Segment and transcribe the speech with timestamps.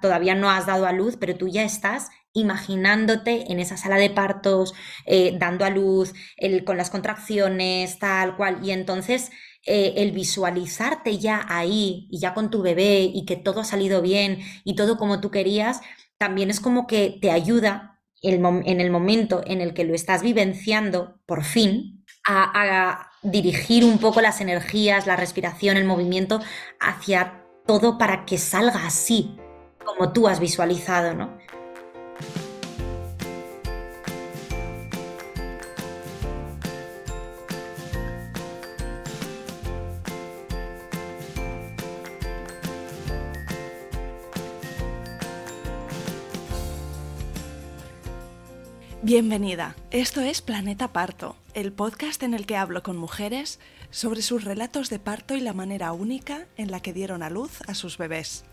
[0.00, 4.10] todavía no has dado a luz, pero tú ya estás imaginándote en esa sala de
[4.10, 4.74] partos,
[5.06, 6.14] eh, dando a luz,
[6.64, 8.60] con las contracciones, tal cual.
[8.62, 9.30] Y entonces
[9.66, 14.02] eh, el visualizarte ya ahí y ya con tu bebé y que todo ha salido
[14.02, 15.80] bien y todo como tú querías,
[16.16, 21.20] también es como que te ayuda en el momento en el que lo estás vivenciando,
[21.24, 26.40] por fin, a, dirigir un poco las energías, la respiración, el movimiento
[26.80, 29.36] hacia todo para que salga así,
[29.88, 31.30] como tú has visualizado, ¿no?
[49.00, 53.58] Bienvenida, esto es Planeta Parto, el podcast en el que hablo con mujeres
[53.90, 57.62] sobre sus relatos de parto y la manera única en la que dieron a luz
[57.66, 58.44] a sus bebés.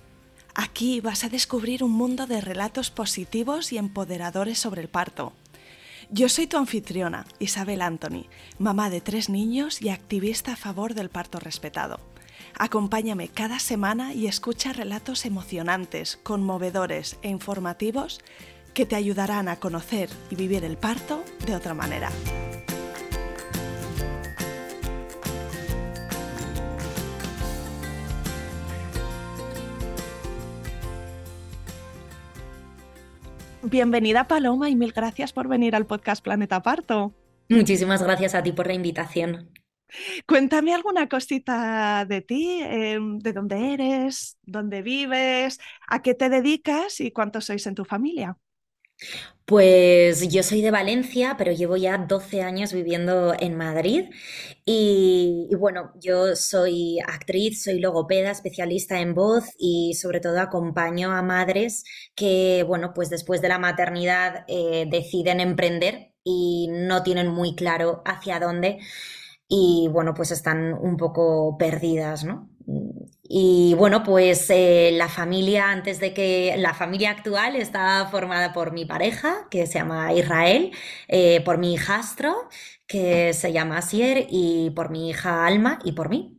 [0.55, 5.33] Aquí vas a descubrir un mundo de relatos positivos y empoderadores sobre el parto.
[6.09, 8.25] Yo soy tu anfitriona, Isabel Anthony,
[8.57, 11.99] mamá de tres niños y activista a favor del parto respetado.
[12.57, 18.21] Acompáñame cada semana y escucha relatos emocionantes, conmovedores e informativos
[18.73, 22.11] que te ayudarán a conocer y vivir el parto de otra manera.
[33.67, 37.13] Bienvenida Paloma y mil gracias por venir al podcast Planeta Parto.
[37.49, 39.49] Muchísimas gracias a ti por la invitación.
[40.27, 46.99] Cuéntame alguna cosita de ti, em, de dónde eres, dónde vives, a qué te dedicas
[46.99, 48.37] y cuántos sois en tu familia.
[49.45, 54.05] Pues yo soy de Valencia, pero llevo ya 12 años viviendo en Madrid
[54.65, 61.21] y, bueno, yo soy actriz, soy logopeda, especialista en voz y sobre todo acompaño a
[61.21, 61.83] madres
[62.15, 68.01] que, bueno, pues después de la maternidad eh, deciden emprender y no tienen muy claro
[68.05, 68.79] hacia dónde
[69.47, 72.49] y bueno, pues están un poco perdidas, ¿no?
[73.23, 78.71] Y bueno, pues eh, la familia, antes de que la familia actual está formada por
[78.73, 80.71] mi pareja, que se llama Israel,
[81.07, 82.35] eh, por mi hijastro,
[82.87, 86.37] que se llama Asier, y por mi hija Alma y por mí.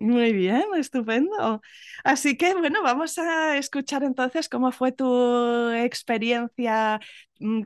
[0.00, 1.60] Muy bien, estupendo.
[2.04, 7.00] Así que bueno, vamos a escuchar entonces cómo fue tu experiencia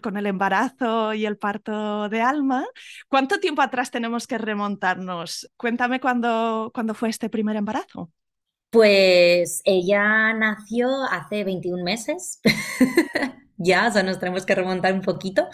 [0.03, 2.66] con el embarazo y el parto de Alma.
[3.09, 5.50] ¿Cuánto tiempo atrás tenemos que remontarnos?
[5.56, 8.10] Cuéntame cuándo, cuándo fue este primer embarazo.
[8.71, 12.41] Pues ella nació hace 21 meses.
[13.59, 15.49] ya, o sea, nos tenemos que remontar un poquito.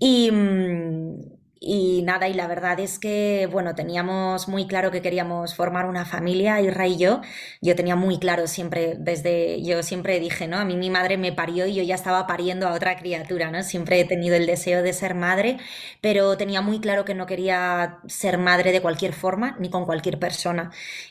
[0.00, 5.54] Y, mm, y nada, y la verdad es que, bueno, teníamos muy claro que queríamos
[5.54, 7.20] formar una familia, Irra y yo.
[7.62, 10.58] Yo tenía muy claro siempre, desde, yo siempre dije, ¿no?
[10.58, 13.62] A mí mi madre me parió y yo ya estaba pariendo a otra criatura, ¿no?
[13.62, 15.56] Siempre he tenido el deseo de ser madre,
[16.00, 20.18] pero tenía muy claro que no quería ser madre de cualquier forma, ni con cualquier
[20.18, 20.70] persona.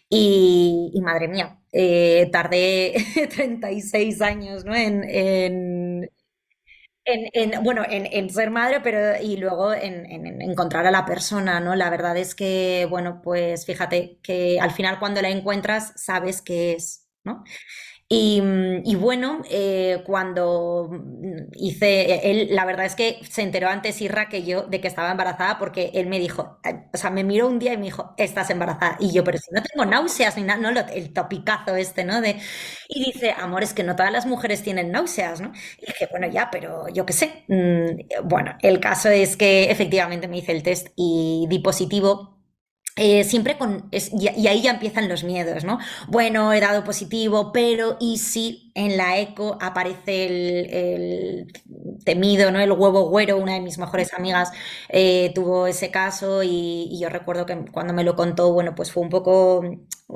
[0.10, 2.94] Y, madre mía, eh, tardé
[3.36, 4.74] 36 años, ¿no?
[7.62, 11.76] Bueno, en, ser madre, pero y luego en, encontrar a la persona, ¿no?
[11.76, 16.74] La verdad es que, bueno, pues fíjate que al final cuando la encuentras sabes qué
[16.74, 17.44] es, ¿no?
[18.08, 18.40] Y,
[18.98, 20.92] bueno, eh, cuando
[21.54, 25.10] hice, él, la verdad es que se enteró antes Irra que yo de que estaba
[25.10, 26.60] embarazada porque él me dijo,
[26.94, 28.98] o sea, me miró un día y me dijo, estás embarazada.
[29.00, 32.22] Y yo, pero si no tengo náuseas ni nada, no, el topicazo este, ¿no?
[32.22, 32.40] De,
[32.90, 35.52] y dice, amor, es que no todas las mujeres tienen náuseas, ¿no?
[35.82, 37.44] Y dije, bueno, ya, pero yo qué sé.
[37.48, 42.35] Mm, bueno, el caso es que efectivamente me hice el test y di positivo
[42.96, 45.80] eh, siempre con, y, ahí ya empiezan los miedos, ¿no?
[46.08, 51.48] Bueno, he dado positivo, pero ¿y si en la eco aparece el,
[52.04, 52.60] temido, ¿no?
[52.60, 54.52] El huevo güero, una de mis mejores amigas
[54.90, 59.04] eh, tuvo ese caso y, yo recuerdo que cuando me lo contó, bueno, pues fue
[59.04, 59.64] un poco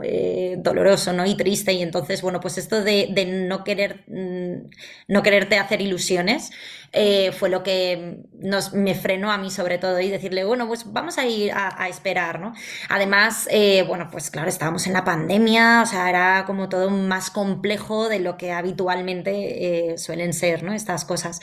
[0.03, 1.25] eh, doloroso, ¿no?
[1.25, 4.70] Y triste y entonces, bueno, pues esto de, de no querer, mm,
[5.08, 6.52] no quererte hacer ilusiones,
[6.91, 10.91] eh, fue lo que nos, me frenó a mí sobre todo y decirle, bueno, pues
[10.91, 12.53] vamos a ir a, esperar, ¿no?
[12.90, 13.47] Además,
[13.88, 18.20] bueno, pues claro, estábamos en la pandemia, o sea, era como todo más complejo de
[18.20, 20.73] lo que habitualmente eh, suelen ser, ¿no?
[20.73, 21.40] Estas cosas.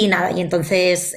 [0.00, 1.14] Y, nada, y entonces,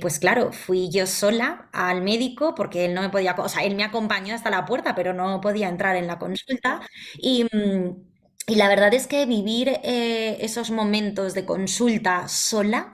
[0.00, 3.74] pues claro, fui yo sola al médico porque él no me podía, o sea, él
[3.76, 6.80] me acompañó hasta la puerta, pero no podía entrar en la consulta
[7.18, 7.44] y...
[7.44, 8.12] Mm,
[8.46, 12.92] y la verdad es que vivir eh, esos momentos de consulta sola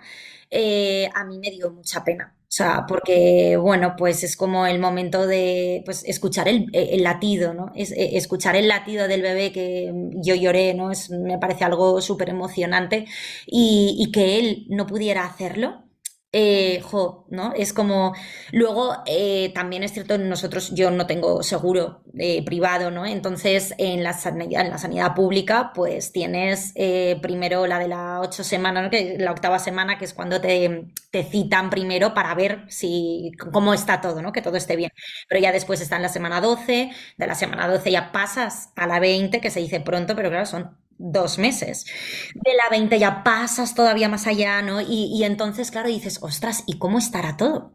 [0.51, 2.35] eh, a mí me dio mucha pena.
[2.51, 7.53] O sea, porque, bueno, pues es como el momento de pues, escuchar el, el latido,
[7.53, 7.71] ¿no?
[7.75, 10.91] Es, eh, escuchar el latido del bebé que yo lloré, ¿no?
[10.91, 13.05] Es, me parece algo súper emocionante
[13.47, 15.85] y, y que él no pudiera hacerlo
[16.33, 17.55] eh, jo, ¿no?
[17.55, 18.13] Es como.
[18.53, 23.07] Luego, eh, también es cierto, nosotros, yo no tengo seguro eh, privado, ¿no?
[23.07, 28.21] Entonces, en la, sanidad, en la sanidad pública, pues tienes eh, primero la de la
[28.21, 28.91] ocho semanas, ¿no?
[28.91, 33.73] que, la octava semana, que es cuando te, te, citan primero para ver si cómo
[33.73, 34.33] está todo, ¿no?
[34.33, 34.91] Que todo esté bien.
[35.29, 38.87] Pero ya después está en la semana 12, de la semana 12 ya pasas a
[38.87, 41.87] la 20, que se dice pronto, pero claro, son dos meses.
[42.35, 44.81] De la 20 ya pasas todavía más allá, ¿no?
[44.81, 47.75] Y, y, entonces, claro, dices, ostras, ¿y cómo estará todo?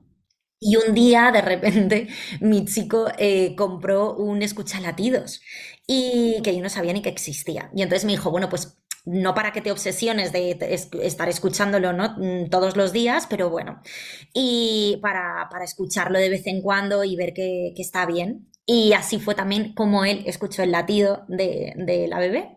[0.60, 2.08] Y un día, de repente,
[2.42, 5.42] mi chico eh, compró un escuchalatidos
[5.88, 7.70] y que yo no sabía ni que existía.
[7.76, 10.58] Y entonces me dijo, bueno, pues no para que te obsesiones de
[11.02, 12.16] estar escuchándolo ¿no?
[12.18, 13.82] Mm, todos los días, pero bueno,
[14.34, 18.50] y para, para escucharlo de vez en cuando y ver que, que está bien.
[18.66, 22.56] Y así fue también como él escuchó el latido de, de, la bebé.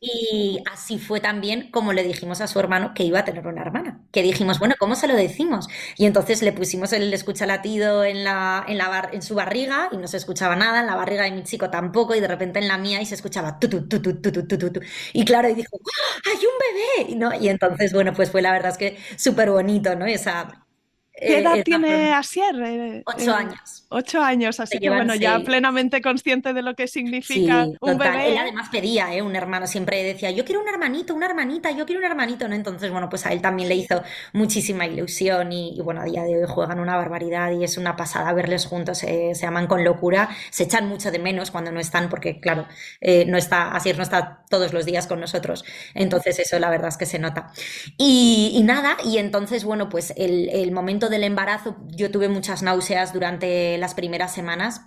[0.00, 3.62] Y así fue también como le dijimos a su hermano que iba a tener una
[3.62, 4.04] hermana.
[4.12, 5.66] Que dijimos, bueno, ¿cómo se lo decimos?
[5.96, 9.88] Y entonces le pusimos el escucha latido en, la, en, la bar, en su barriga
[9.92, 12.58] y no se escuchaba nada, en la barriga de mi chico tampoco, y de repente
[12.58, 14.80] en la mía y se escuchaba tu, tu, tu, tu, tu, tu, tu, tu.
[15.14, 15.78] Y claro, y dijo,
[16.26, 17.16] ¡Ah, ¡hay un bebé!
[17.16, 17.34] ¿no?
[17.40, 20.06] Y entonces, bueno, pues fue la verdad es que súper bonito, ¿no?
[20.06, 20.65] Esa,
[21.18, 22.54] ¿Qué edad eh, tiene Asier?
[22.62, 23.86] Eh, ocho eh, años.
[23.88, 28.12] Ocho años, así que bueno, ya plenamente consciente de lo que significa sí, un total.
[28.12, 28.32] bebé.
[28.32, 29.22] Él además pedía, ¿eh?
[29.22, 32.54] un hermano, siempre decía, yo quiero un hermanito, una hermanita, yo quiero un hermanito, ¿no?
[32.54, 34.02] Entonces, bueno, pues a él también le hizo
[34.32, 37.96] muchísima ilusión y, y bueno, a día de hoy juegan una barbaridad y es una
[37.96, 41.80] pasada verles juntos, eh, se aman con locura, se echan mucho de menos cuando no
[41.80, 42.66] están, porque claro,
[43.00, 45.64] eh, no está, Asier no está todos los días con nosotros,
[45.94, 47.52] entonces eso la verdad es que se nota.
[47.98, 53.12] Y, nada, y entonces, bueno, pues el, el momento del embarazo, yo tuve muchas náuseas
[53.12, 54.82] durante las primeras semanas.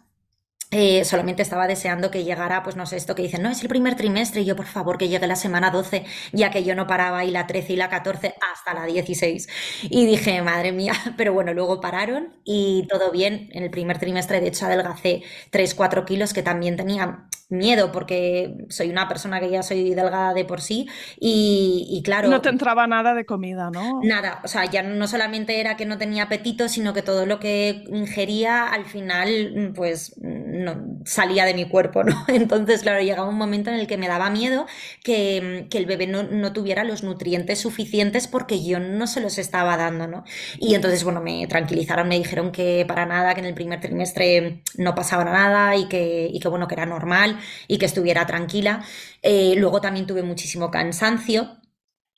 [0.71, 3.69] Eh, solamente estaba deseando que llegara, pues no sé, esto que dicen, no, es el
[3.69, 6.85] primer trimestre, y yo por favor que llegue la semana 12, ya que yo no
[6.85, 9.47] paraba y la 13 y la 14 hasta la 16.
[9.83, 13.49] Y dije, madre mía, pero bueno, luego pararon y todo bien.
[13.53, 18.89] En el primer trimestre, de hecho, adelgacé 3-4 kilos que también tenía miedo porque soy
[18.89, 20.87] una persona que ya soy delgada de por sí
[21.19, 22.29] y, y, claro...
[22.29, 24.01] No te entraba nada de comida, ¿no?
[24.03, 27.39] Nada, o sea, ya no solamente era que no tenía apetito, sino que todo lo
[27.39, 32.23] que ingería al final pues no, salía de mi cuerpo, ¿no?
[32.27, 34.67] Entonces, claro, llegaba un momento en el que me daba miedo
[35.03, 39.39] que, que el bebé no, no, tuviera los nutrientes suficientes porque yo no se los
[39.39, 40.23] estaba dando, ¿no?
[40.59, 44.61] Y entonces, bueno, me tranquilizaron, me dijeron que para nada, que en el primer trimestre
[44.77, 48.83] no pasaba nada y que, y que bueno, que era normal y que estuviera tranquila.
[49.21, 51.59] Eh, luego también tuve muchísimo cansancio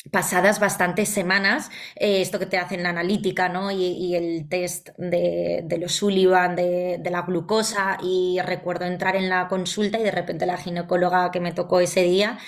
[0.09, 3.69] pasadas bastantes semanas, eh, esto que te hacen la analítica, ¿no?
[3.71, 9.47] Y, y el test de, los Sullivan, de, la glucosa, y recuerdo entrar en la
[9.47, 12.39] consulta y de repente la ginecóloga que me tocó ese día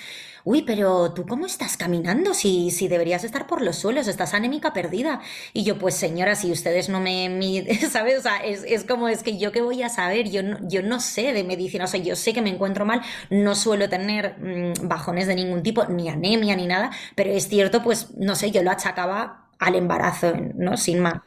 [0.44, 4.72] uy, pero tú cómo estás caminando si, si deberías estar por los suelos, estás anémica
[4.72, 5.20] perdida.
[5.52, 8.18] Y yo, pues señora, si ustedes no me, ¿sabes?
[8.18, 10.82] O sea, es, es, como, es que yo qué voy a saber, yo no, yo
[10.82, 13.00] no sé de medicina, o sea, yo sé que me encuentro mal,
[13.30, 17.82] no suelo tener mmm, bajones de ningún tipo, ni anemia, ni nada, pero es cierto,
[17.82, 20.76] pues, no sé, yo lo achacaba al embarazo, ¿no?
[20.76, 21.20] Sin más.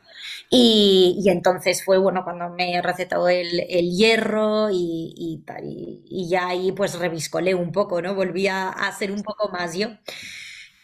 [0.49, 5.63] Y, entonces fue bueno cuando me recetó el, el hierro y, y, tal.
[5.65, 8.15] Y, ya ahí pues reviscolé un poco, ¿no?
[8.15, 9.89] Volví a, a ser un poco más yo.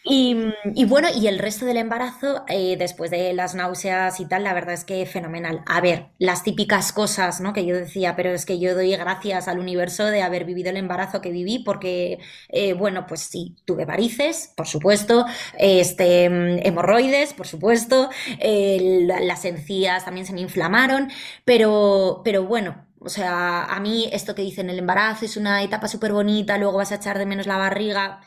[0.06, 0.36] Y,
[0.74, 4.52] y, bueno, y el resto del embarazo, eh, después de las náuseas y tal, la
[4.52, 5.62] verdad es que fenomenal.
[5.64, 7.54] A ver, las típicas cosas, ¿no?
[7.54, 10.76] Que yo decía, pero es que yo doy gracias al universo de haber vivido el
[10.76, 12.18] embarazo que viví, porque,
[12.50, 15.24] eh, bueno, pues sí, tuve varices, por supuesto,
[15.58, 21.10] este, hemorroides, por supuesto, eh, las encías también se me inflamaron,
[21.46, 25.88] pero, pero bueno, o sea, a mí esto que dicen, el embarazo es una etapa
[25.88, 28.20] súper bonita, luego vas a echar de menos la barriga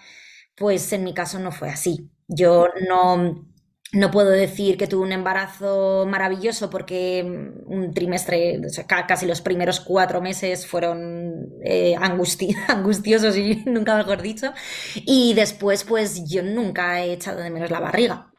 [0.58, 2.10] pues en mi caso no fue así.
[2.28, 3.48] Yo no,
[3.94, 7.24] no puedo decir que tuve un embarazo maravilloso porque
[7.66, 13.96] un trimestre, o sea, casi los primeros cuatro meses fueron eh, angusti angustiosos y nunca
[13.96, 14.52] mejor dicho.
[14.96, 18.32] Y después, pues yo nunca he echado de menos la barriga.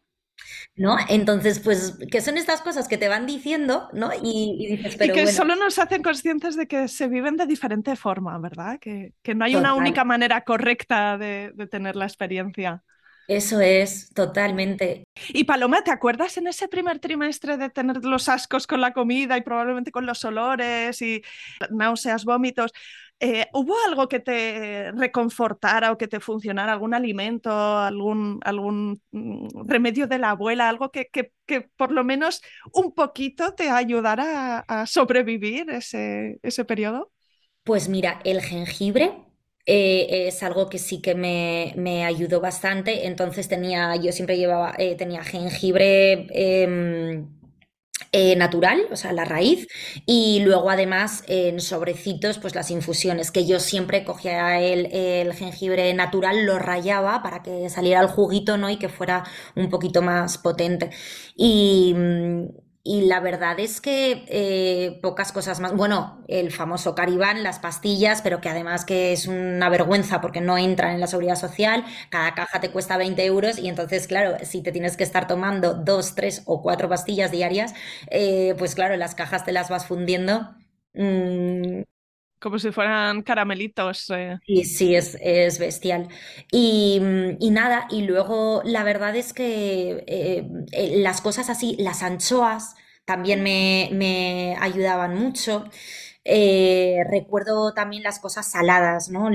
[0.78, 0.96] ¿No?
[1.08, 4.10] Entonces, pues, ¿qué son estas cosas que te van diciendo, ¿no?
[4.22, 5.32] Y, y dices, pero y que bueno.
[5.32, 8.78] solo nos hacen conscientes de que se viven de diferente forma, ¿verdad?
[8.80, 9.72] Que, que no hay Total.
[9.72, 12.84] una única manera correcta de, de, tener la experiencia.
[13.26, 15.04] Eso es, totalmente.
[15.34, 19.36] Y Paloma, ¿te acuerdas en ese primer trimestre de tener los ascos con la comida
[19.36, 21.22] y probablemente con los olores y
[21.70, 22.72] náuseas, vómitos?
[23.20, 26.72] Eh, ¿Hubo algo que te reconfortara o que te funcionara?
[26.72, 30.68] ¿Algún alimento, algún, algún mm, remedio de la abuela?
[30.68, 31.32] Algo que, que,
[31.76, 37.10] por lo menos un poquito te ayudara a, sobrevivir ese, ese periodo?
[37.64, 39.12] Pues mira, el jengibre
[39.66, 43.06] eh, es algo que sí que me, me, ayudó bastante.
[43.06, 47.37] Entonces tenía, yo siempre llevaba, eh, tenía jengibre em,
[48.12, 49.66] eh, natural, o sea, la raíz,
[50.06, 55.92] y luego además en sobrecitos, pues las infusiones, que yo siempre cogía el, el, jengibre
[55.94, 58.70] natural, lo rayaba para que saliera el juguito, ¿no?
[58.70, 59.24] Y que fuera
[59.56, 60.90] un poquito más potente.
[61.36, 65.74] Y mm, y la verdad es que eh, pocas cosas más.
[65.76, 70.56] Bueno, el famoso Caribán, las pastillas, pero que además que es una vergüenza porque no
[70.56, 71.84] entran en la seguridad social.
[72.10, 75.74] Cada caja te cuesta 20 euros y entonces, claro, si te tienes que estar tomando
[75.74, 77.74] dos, tres o cuatro pastillas diarias,
[78.10, 80.54] eh, pues claro, las cajas te las vas fundiendo.
[80.94, 81.82] Mm,
[82.40, 84.10] como si fueran caramelitos.
[84.10, 84.38] Eh.
[84.46, 86.08] Sí, sí, es, es bestial.
[86.50, 87.00] Y,
[87.38, 92.74] y, nada, y luego la verdad es que eh, eh, las cosas así, las anchoas
[93.04, 95.64] también me, me ayudaban mucho.
[97.10, 99.30] recuerdo también las cosas saladas, ¿no?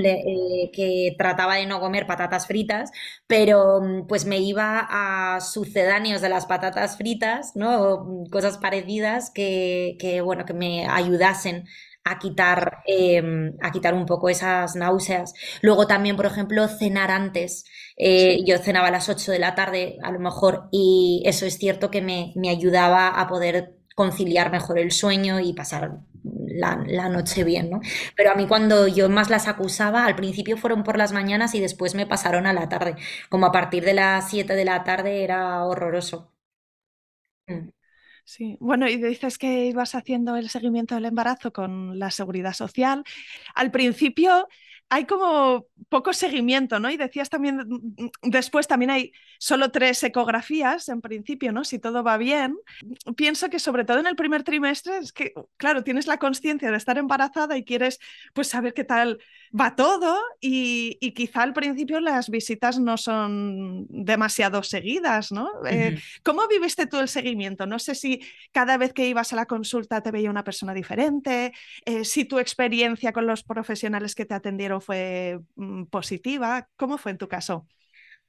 [0.72, 2.90] que trataba de no comer patatas fritas,
[3.26, 8.24] pero pues me iba a sucedáneos de las patatas fritas, ¿no?
[8.30, 11.66] Cosas parecidas que, que bueno, que me ayudasen
[12.04, 15.34] a quitar, em, a quitar un poco esas náuseas.
[15.62, 17.64] Luego también, por ejemplo, cenar antes.
[17.96, 21.58] Eh, yo cenaba a las 8 de la tarde, a lo mejor, y eso es
[21.58, 27.08] cierto que me, me ayudaba a poder conciliar mejor el sueño y pasar la, la,
[27.08, 27.80] noche bien, ¿no?
[28.16, 31.60] Pero a mí cuando yo más las acusaba, al principio fueron por las mañanas y
[31.60, 32.96] después me pasaron a la tarde.
[33.28, 36.32] Como a partir de las 7 de la tarde era horroroso.
[37.48, 37.83] Mm.
[38.26, 43.04] Sí, bueno, y dices que ibas haciendo el seguimiento del embarazo con la seguridad social.
[43.54, 44.48] Al principio
[44.88, 46.90] hay como poco seguimiento, ¿no?
[46.90, 51.64] Y decías también, mm, mm, después también hay solo tres ecografías en principio, ¿no?
[51.64, 52.56] Si todo va bien.
[53.16, 56.76] Pienso que sobre todo en el primer trimestre es que, claro, tienes la conciencia de
[56.76, 57.98] estar embarazada y quieres
[58.32, 59.18] pues saber qué tal
[59.58, 65.48] va todo y, quizá al principio las visitas no son demasiado seguidas, ¿no?
[65.68, 67.66] Eh, ¿Cómo viviste tú el seguimiento?
[67.66, 68.20] No sé si
[68.52, 71.52] cada vez que ibas a la consulta te veía una persona diferente,
[71.84, 76.68] eh, si tu experiencia con los profesionales que te atendieron fue mm, positiva.
[76.76, 77.66] ¿Cómo fue en tu caso?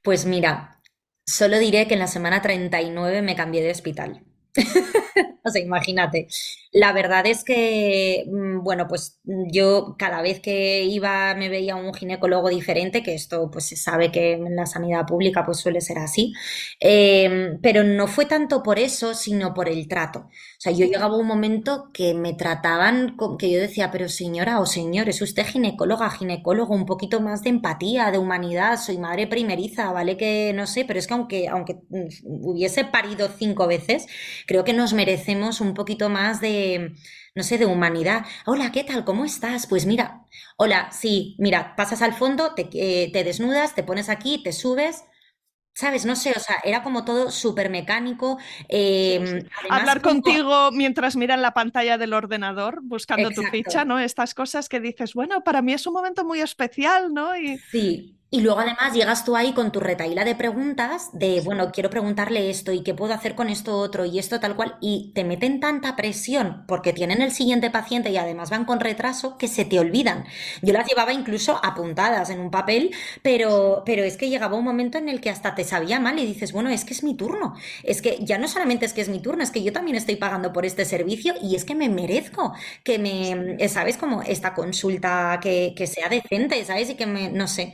[0.01, 0.82] Pues mira,
[1.25, 4.24] solo diré que en la semana 39 me cambié de hospital.
[5.43, 6.27] o sea, imagínate.
[6.72, 11.93] La verdad es que, mm, bueno, pues yo cada vez que iba me veía un
[11.93, 16.00] ginecólogo diferente, que esto pues se sabe que en la sanidad pública pues suele ser
[16.00, 16.34] así,
[16.79, 20.19] em, pero no fue tanto por eso, sino por el trato.
[20.19, 20.29] O
[20.60, 25.07] sea, yo llegaba un momento que me trataban, que yo decía, pero señora o señor,
[25.10, 30.17] es usted ginecóloga, ginecólogo, un poquito más de empatía, de humanidad, soy madre primeriza, vale
[30.17, 34.07] que no sé, pero es que aunque, aunque mm, hubiese parido cinco veces,
[34.48, 35.04] creo que nos merecemos
[35.62, 36.95] un poquito más de
[37.35, 38.25] no sé, de humanidad.
[38.45, 39.03] Hola, ¿qué tal?
[39.03, 39.67] ¿Cómo estás?
[39.67, 40.21] Pues mira,
[40.55, 45.03] hola, sí, mira, pasas al fondo, te, eh, desnudas, te pones aquí, te subes.
[45.77, 46.05] ¿Sabes?
[46.05, 48.38] No sé, o sea, era como todo súper mecánico.
[48.69, 54.00] Em, Hablar contigo mientras miran la pantalla del ordenador buscando tu ficha, ¿no?
[54.00, 57.35] Estas cosas que dices, bueno, para mí es un momento muy especial, ¿no?
[57.35, 57.57] Y...
[57.57, 61.89] Sí, y luego además llegas tú ahí con tu retaíla de preguntas de, bueno, quiero
[61.89, 65.24] preguntarle esto y qué puedo hacer con esto otro y esto tal cual, y te
[65.24, 69.63] meten tanta presión porque tienen el siguiente paciente y además van con retraso que se
[69.63, 70.25] te olvidan.
[70.62, 72.91] Yo las llevaba incluso apuntadas en un papel,
[73.22, 76.25] pero, pero es que llegaba un momento en el que hasta te sabía mal y
[76.25, 77.55] dices, bueno, es que es mi turno.
[77.84, 80.15] Es que ya no solamente es que es mi turno, es que yo también estoy
[80.17, 82.53] pagando por este servicio y es que me merezco
[82.84, 83.98] que me, ¿sabes?
[83.98, 86.89] Como esta consulta que, que sea decente, ¿sabes?
[86.89, 87.74] Y que me, no sé.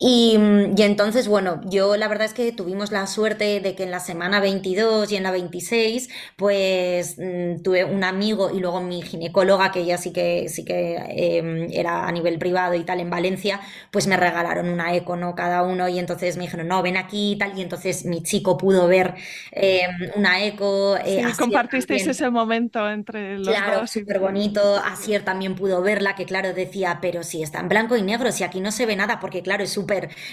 [0.00, 0.36] Y,
[0.78, 4.38] entonces, bueno, yo la verdad es que tuvimos la suerte de que en la semana
[4.38, 9.80] 22 y en la 26, pues mm, tuve un amigo y luego mi ginecóloga, que
[9.80, 14.06] ella sí que, sí que em, era a nivel privado y tal en Valencia, pues
[14.06, 15.34] me regalaron una eco, ¿no?
[15.34, 18.56] Cada uno y entonces me dijeron, no, ven aquí y tal, y entonces mi chico
[18.56, 19.14] pudo ver
[19.50, 20.96] em, una eco.
[21.04, 24.76] Eh, sí, compartisteis ese momento entre los claro, súper bonito.
[24.76, 28.44] Asier también pudo verla, que claro, decía, pero si está en blanco y negro, si
[28.44, 29.87] aquí no se ve nada, porque claro, es súper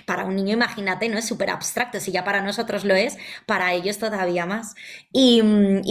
[0.05, 1.17] para un niño, imagínate, ¿no?
[1.17, 4.75] Es súper abstracto, si ya para nosotros lo es, para ellos todavía más.
[5.11, 5.41] Y,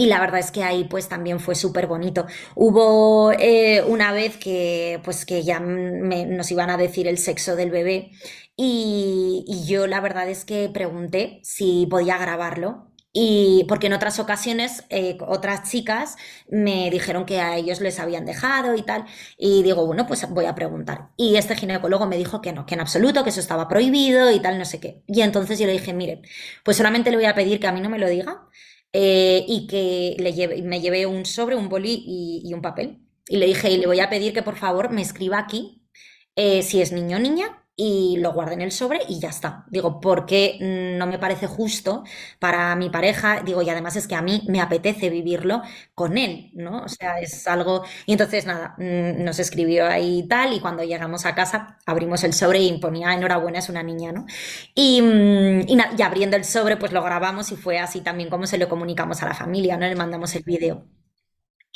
[0.05, 2.25] la verdad es que ahí pues también fue súper bonito.
[2.55, 7.71] Hubo eh, una vez que pues que ya nos iban a decir el sexo del
[7.71, 8.11] bebé
[8.55, 14.83] y yo la verdad es que pregunté si podía grabarlo Y porque en otras ocasiones
[14.89, 16.17] eh, otras chicas
[16.49, 19.05] me dijeron que a ellos les habían dejado y tal.
[19.37, 21.11] Y digo, bueno, pues voy a preguntar.
[21.15, 24.41] Y este ginecólogo me dijo que no, que en absoluto, que eso estaba prohibido y
[24.41, 25.01] tal, no sé qué.
[25.07, 26.23] Y entonces yo le dije, mire,
[26.65, 28.49] pues solamente le voy a pedir que a mí no me lo diga
[28.91, 32.03] eh, y que le lleve, me lleve un sobre, un boli
[32.43, 32.99] y, un papel.
[33.29, 35.87] Y le dije, y le voy a pedir que por favor me escriba aquí
[36.35, 39.65] eh, si es niño o niña y lo guarde en el sobre y ya está.
[39.69, 40.57] Digo, porque
[40.97, 42.03] no me parece justo
[42.39, 45.61] para mi pareja, digo, y además es que a mí me apetece vivirlo
[45.93, 46.83] con él, ¿no?
[46.83, 47.83] O sea, es algo...
[48.05, 52.33] Y entonces, nada, mm, nos escribió ahí tal, y cuando llegamos a casa abrimos el
[52.33, 54.25] sobre y ponía, enhorabuena, es una niña, ¿no?
[54.73, 55.61] Y, mm,
[55.97, 59.21] y abriendo el sobre, pues lo grabamos y fue así también como se lo comunicamos
[59.23, 59.87] a la familia, ¿no?
[59.87, 60.85] Le mandamos el vídeo.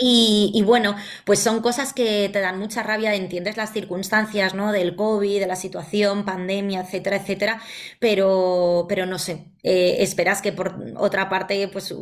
[0.01, 4.71] Y, y, bueno, pues son cosas que te dan mucha rabia, entiendes las circunstancias, ¿no?
[4.71, 7.61] Del COVID, de la situación, pandemia, etcétera, etcétera,
[7.99, 11.93] pero, pero no sé, eh, esperas que por otra parte, pues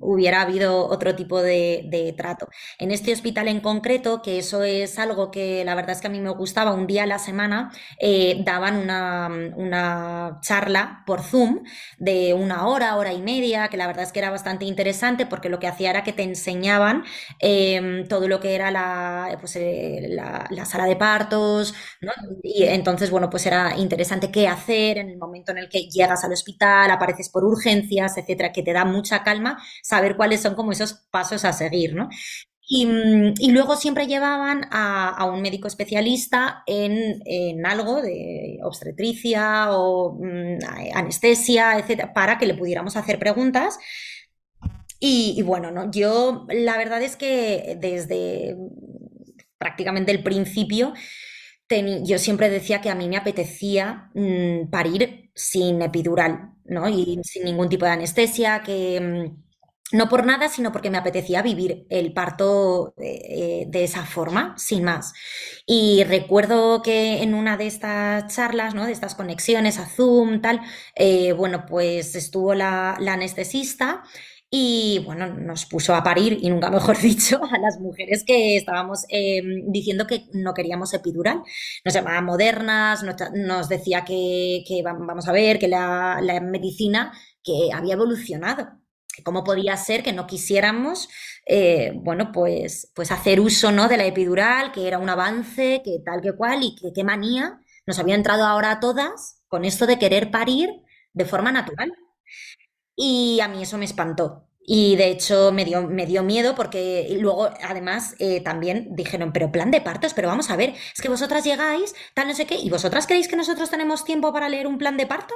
[0.00, 2.48] hubiera habido otro tipo de, trato.
[2.78, 6.10] En este hospital en concreto, que eso es algo que la verdad es que a
[6.10, 11.64] mí me gustaba, un día a la semana eh, daban una, una, charla por Zoom
[11.98, 15.48] de una hora, hora y media, que la verdad es que era bastante interesante porque
[15.48, 17.04] lo que hacía era que te enseñaban
[17.40, 22.12] eh, todo lo que era la, pues, eh, la, la, sala de partos, ¿no?
[22.42, 26.24] Y entonces, bueno, pues era interesante qué hacer en el momento en el que llegas
[26.24, 30.72] al hospital, apareces por urgencias, etcétera, que te da mucha calma saber cuáles son como
[30.72, 32.10] esos pasos a seguir, ¿no?
[32.70, 32.86] Y,
[33.38, 40.58] y, luego siempre llevaban a, un médico especialista en, en, algo de obstetricia o um,
[40.94, 43.78] anestesia, etcétera, para que le pudiéramos hacer preguntas.
[45.00, 45.90] Y, bueno, ¿no?
[45.90, 48.56] yo la verdad es que desde
[49.58, 50.92] prácticamente el principio
[52.04, 56.88] yo siempre decía que a mí me apetecía mmm, parir sin epidural, ¿no?
[56.88, 59.32] Y sin ningún tipo de anestesia, que
[59.92, 64.84] no por nada, sino porque me apetecía vivir el parto eh, de esa forma, sin
[64.84, 65.14] más.
[65.66, 68.86] Y recuerdo que en una de estas charlas, ¿no?
[68.86, 70.60] de estas conexiones a Zoom, tal,
[70.94, 74.02] eh, bueno, pues estuvo la, anestesista
[74.50, 79.04] y, bueno, nos puso a parir, y nunca mejor dicho, a las mujeres que estábamos
[79.08, 81.42] eh, diciendo que no queríamos epidural.
[81.84, 87.70] Nos llamaba modernas, nos, decía que, que, vamos a ver, que la, la medicina que
[87.72, 88.78] había evolucionado
[89.22, 91.08] cómo podía ser que no quisiéramos,
[91.46, 93.88] eh, bueno, pues, pues hacer uso ¿no?
[93.88, 97.60] de la epidural, que era un avance, que tal que cual, y que qué manía
[97.86, 100.70] nos había entrado ahora a todas con esto de querer parir
[101.14, 101.90] de forma natural.
[102.96, 104.48] Y a mí eso me espantó.
[104.60, 109.50] Y de hecho me dio, me dio miedo porque luego además eh, también dijeron, pero
[109.50, 112.56] plan de partos, pero vamos a ver, es que vosotras llegáis, tal no sé qué,
[112.56, 115.34] y vosotras creéis que nosotros tenemos tiempo para leer un plan de parto?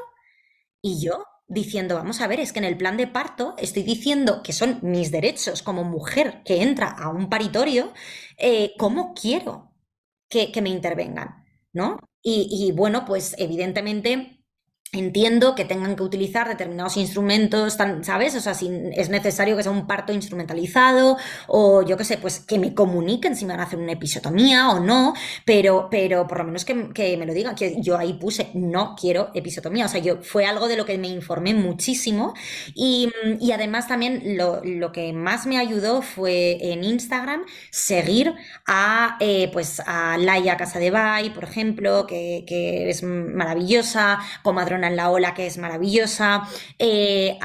[0.83, 4.43] Y yo, diciendo, vamos a ver, es que en el plan de parto estoy diciendo
[4.43, 7.93] que son mis derechos como mujer que entra a un paritorio,
[8.39, 9.73] eh, ¿cómo quiero
[10.29, 11.45] que, que, me intervengan?
[11.73, 11.99] ¿No?
[12.23, 14.42] Y, y bueno, pues evidentemente
[14.95, 18.35] Entiendo que tengan que utilizar determinados instrumentos, ¿sabes?
[18.35, 22.41] O sea, si es necesario que sea un parto instrumentalizado o yo qué sé, pues
[22.41, 25.15] que me comuniquen si me van a hacer una episiotomía o no,
[25.47, 28.95] pero, pero por lo menos que, que, me lo digan, que yo ahí puse no
[28.95, 32.35] quiero episiotomía, o sea, yo fue algo de lo que me informé muchísimo
[32.75, 38.35] y, y además también lo, lo, que más me ayudó fue en Instagram seguir
[38.67, 44.82] a, eh, pues a Laia Casa de Bay, por ejemplo, que, que es maravillosa, comadrona
[44.89, 46.43] en la ola, que es maravillosa,
[46.79, 47.39] eh,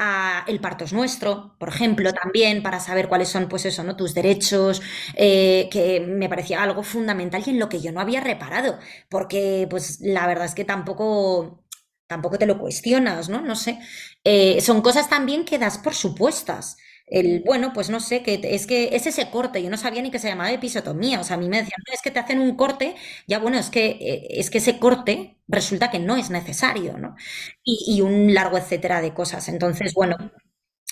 [0.46, 3.96] El parto es nuestro, por ejemplo, también, para saber cuáles son, pues eso, ¿no?
[3.96, 4.82] Tus derechos,
[5.16, 9.66] eh, que me parecía algo fundamental y en lo que yo no había reparado, porque,
[9.70, 11.64] pues, la verdad es que tampoco
[12.06, 13.42] tampoco te lo cuestionas, ¿no?
[13.42, 13.78] No sé.
[14.24, 18.66] Eh, son cosas también que das por supuestas el, bueno, pues no sé, que es
[18.66, 21.38] que es ese corte, yo no sabía ni que se llamaba episotomía, o sea, a
[21.38, 22.96] mí me decían, no, es que te hacen un corte,
[23.26, 27.16] ya bueno, es que, es que ese corte resulta que no es necesario, ¿no?
[27.64, 29.48] Y, y un largo etcétera de cosas.
[29.48, 30.16] Entonces, bueno,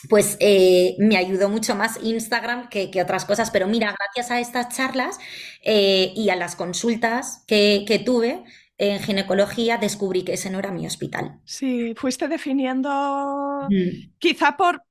[0.09, 4.40] pues eh, me ayudó mucho más Instagram que, que, otras cosas, pero mira, gracias a
[4.40, 5.19] estas charlas
[5.62, 8.45] eh, y a las consultas que, que tuve,
[8.79, 11.40] en ginecología descubrí que ese no era mi hospital.
[11.45, 14.16] Sí, fuiste definiendo, mm.
[14.19, 14.83] quizá por,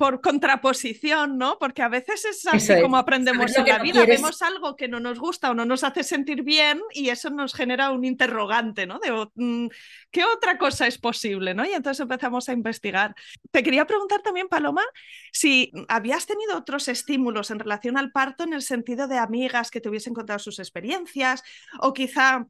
[0.00, 1.58] por contraposición, ¿no?
[1.58, 2.80] Porque a veces es así es.
[2.80, 4.02] como aprendemos en la no vida.
[4.02, 4.22] Quieres?
[4.22, 7.52] Vemos algo que no nos gusta o no nos hace sentir bien y eso nos
[7.52, 8.98] genera un interrogante, ¿no?
[8.98, 9.68] De mm,
[10.10, 11.66] qué otra cosa es posible, ¿no?
[11.66, 13.14] Y entonces empezamos a investigar.
[13.50, 14.84] Te quería preguntar también, Paloma,
[15.32, 19.82] si habías tenido otros estímulos en relación al parto en el sentido de amigas que
[19.82, 21.42] te hubiesen contado sus experiencias
[21.78, 22.46] o quizá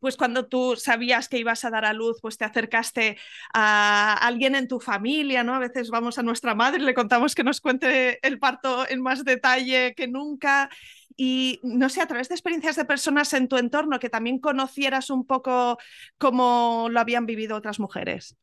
[0.00, 3.18] pues cuando tú sabías que ibas a dar a luz, pues te acercaste
[3.54, 5.54] a alguien en tu familia, ¿no?
[5.54, 9.02] A veces vamos a nuestra madre y le contamos que nos cuente el parto en
[9.02, 10.70] más detalle que nunca.
[11.16, 15.10] Y no sé, a través de experiencias de personas en tu entorno, que también conocieras
[15.10, 15.78] un poco
[16.18, 18.36] cómo lo habían vivido otras mujeres.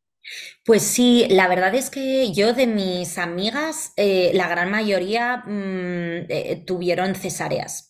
[0.65, 6.25] Pues sí, la verdad es que yo de mis amigas, eh, la gran mayoría mm,
[6.29, 7.87] eh, tuvieron cesáreas.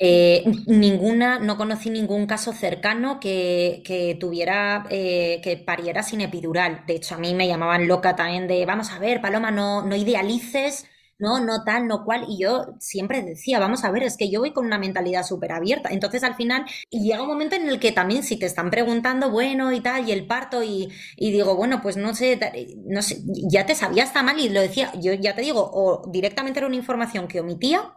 [0.00, 6.84] Eh, ninguna, no conocí ningún caso cercano que, que tuviera, que pariera sin epidural.
[6.86, 9.96] De hecho, a mí me llamaban loca también de, vamos a ver, Paloma, no, no
[9.96, 10.86] idealices
[11.18, 12.24] no, no tal, no cual.
[12.28, 15.52] Y yo siempre decía, vamos a ver, es que yo voy con una mentalidad súper
[15.52, 15.90] abierta.
[15.90, 19.72] Entonces al final llega un momento en el que también si te están preguntando, bueno,
[19.72, 22.38] y tal, y el parto, y, digo, bueno, pues no sé,
[22.86, 23.18] no sé,
[23.50, 26.66] ya te sabía hasta mal y lo decía, yo ya te digo, o directamente era
[26.66, 27.94] una información que omitía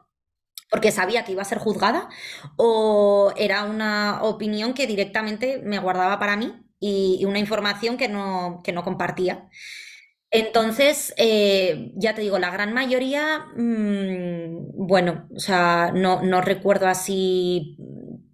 [0.71, 2.09] porque sabía que iba a ser juzgada,
[2.55, 8.61] o era una opinión que directamente me guardaba para mí y, una información que no,
[8.63, 9.49] que no compartía.
[10.31, 16.87] Entonces, eh, ya te digo, la gran mayoría, mm, bueno, o sea, no, no, recuerdo
[16.87, 17.75] así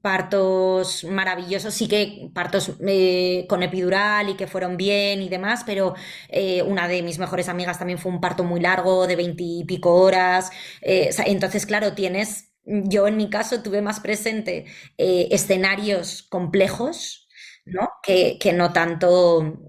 [0.07, 5.95] partos maravillosos, sí que partos eh, con epidural y que fueron bien y demás, pero
[6.29, 10.49] eh, una de mis mejores amigas también fue un parto muy largo, de veintipico horas.
[10.81, 14.65] entonces, claro, tienes, yo en mi caso tuve más presente
[14.97, 17.27] escenarios complejos,
[17.65, 17.89] ¿no?
[18.01, 19.59] Que, que no tanto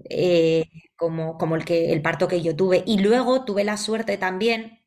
[0.95, 2.83] como, como el, que, el parto que yo tuve.
[2.85, 4.78] Y luego tuve la suerte también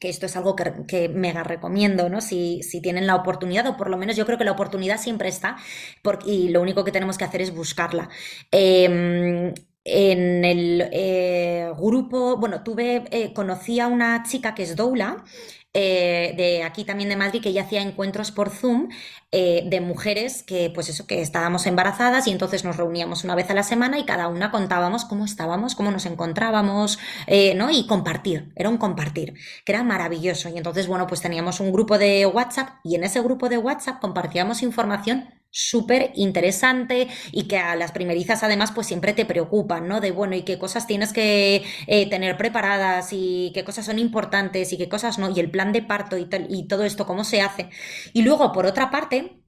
[0.00, 2.20] que esto es algo que, que mega recomiendo, ¿no?
[2.20, 5.28] Si, si, tienen la oportunidad, o por lo menos yo creo que la oportunidad siempre
[5.28, 5.56] está,
[6.02, 8.08] porque, y lo único que tenemos que hacer es buscarla.
[8.50, 9.52] Em,
[9.84, 15.24] en el eh, grupo, bueno, tuve, eh, conocí a una chica que es doula,
[15.72, 18.88] eh, de aquí también de Madrid, que ella hacía encuentros por Zoom
[19.30, 23.48] eh, de mujeres que, pues eso, que estábamos embarazadas y entonces nos reuníamos una vez
[23.50, 27.70] a la semana y cada una contábamos cómo estábamos, cómo nos encontrábamos, eh, ¿no?
[27.70, 30.48] Y compartir, era un compartir, que era maravilloso.
[30.48, 34.00] Y entonces, bueno, pues teníamos un grupo de WhatsApp y en ese grupo de WhatsApp
[34.00, 40.00] compartíamos información súper interesante y que a las primerizas además pues siempre te preocupan, ¿no?
[40.00, 44.72] De bueno, y qué cosas tienes que eh, tener preparadas y qué cosas son importantes
[44.72, 47.40] y qué cosas no, y el plan de parto y, y todo esto, cómo se
[47.42, 47.70] hace.
[48.12, 49.39] Y luego, por otra parte,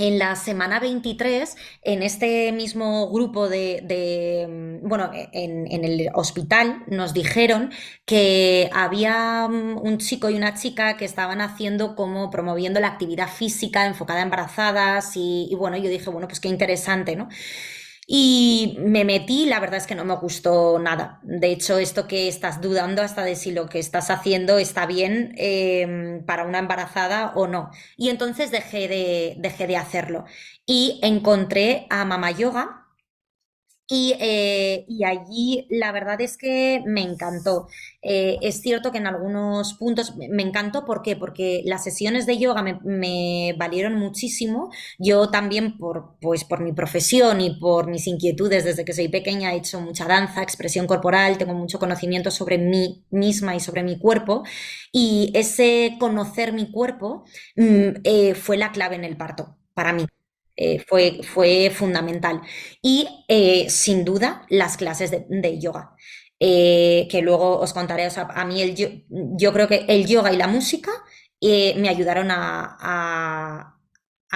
[0.00, 7.12] en la semana 23, en este mismo grupo de, mm, bueno, en, el hospital nos
[7.12, 7.70] dijeron
[8.06, 13.28] que había mm, un chico y una chica que estaban haciendo como promoviendo la actividad
[13.28, 17.28] física enfocada a embarazadas y, y bueno, yo dije, bueno, pues qué interesante, ¿no?
[18.12, 21.20] Y me metí, la verdad es que no me gustó nada.
[21.22, 25.32] De hecho, esto que estás dudando hasta de si lo que estás haciendo está bien
[25.36, 27.70] em, para una embarazada o no.
[27.96, 30.24] Y entonces dejé de, dejé de hacerlo.
[30.66, 32.79] Y encontré a Mama Yoga,
[33.92, 37.66] eh, y, allí la verdad es que me encantó.
[38.02, 41.16] Eh, es cierto que en algunos puntos me encantó, ¿por qué?
[41.16, 44.70] Porque las sesiones de yoga me, valieron muchísimo.
[44.98, 49.52] Yo también por, pues, por mi profesión y por mis inquietudes desde que soy pequeña
[49.52, 53.98] he hecho mucha danza, expresión corporal, tengo mucho conocimiento sobre mí misma y sobre mi
[53.98, 54.44] cuerpo.
[54.92, 57.24] Y ese conocer mi cuerpo
[57.56, 60.06] mm, eh, fue la clave en el parto para mí.
[60.60, 62.42] Eh, fue, fue fundamental.
[62.82, 65.96] Y eh, sin duda las clases de, yoga.
[66.38, 70.48] Eh, que luego os contaré, a mí el, yo, creo que el yoga y la
[70.48, 70.90] música
[71.40, 73.76] me ayudaron a,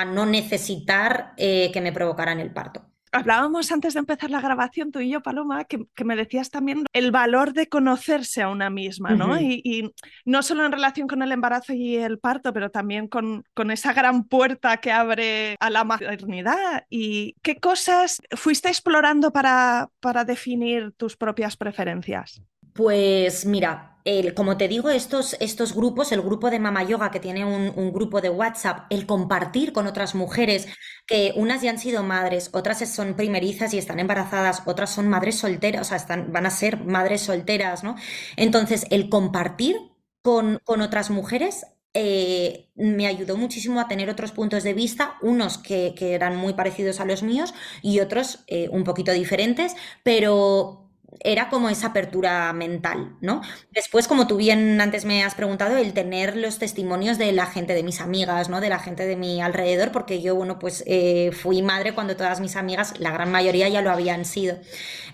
[0.07, 2.94] no necesitar que me provocaran el parto.
[3.15, 7.13] Hablábamos antes de empezar la grabación, tú y yo, Paloma, que, me decías también el
[7.13, 9.41] valor de conocerse a una misma, ¿no?
[9.41, 9.93] y,
[10.25, 13.93] no solo en relación con el embarazo y el parto, pero también con, con esa
[13.93, 16.85] gran puerta que abre a la maternidad.
[16.91, 22.43] ¿Y qué cosas fuiste explorando para, para definir tus propias preferencias?
[22.73, 23.94] Pues mira,
[24.35, 28.21] como te digo, estos, estos grupos, el grupo de Mama Yoga que tiene un, grupo
[28.21, 30.69] de WhatsApp, el compartir con otras mujeres,
[31.07, 35.39] que unas ya han sido madres, otras son primerizas y están embarazadas, otras son madres
[35.39, 37.97] solteras, o sea, están, van a ser madres solteras, ¿no?
[38.37, 39.77] Entonces, el compartir
[40.23, 45.95] con, otras mujeres eh, me ayudó muchísimo a tener otros puntos de vista, unos que,
[45.99, 50.84] eran muy parecidos a los míos y otros eh, un poquito diferentes, pero
[51.21, 53.41] era como esa apertura mental, ¿no?
[53.73, 57.75] Después, como tú bien antes me has preguntado, el tener los testimonios de la gente,
[57.75, 58.61] de mis amigas, ¿no?
[58.61, 62.41] De la gente de mi alrededor, porque yo, bueno, pues eh, fui madre cuando todas
[62.41, 64.57] mis amigas, la gran mayoría ya lo habían sido.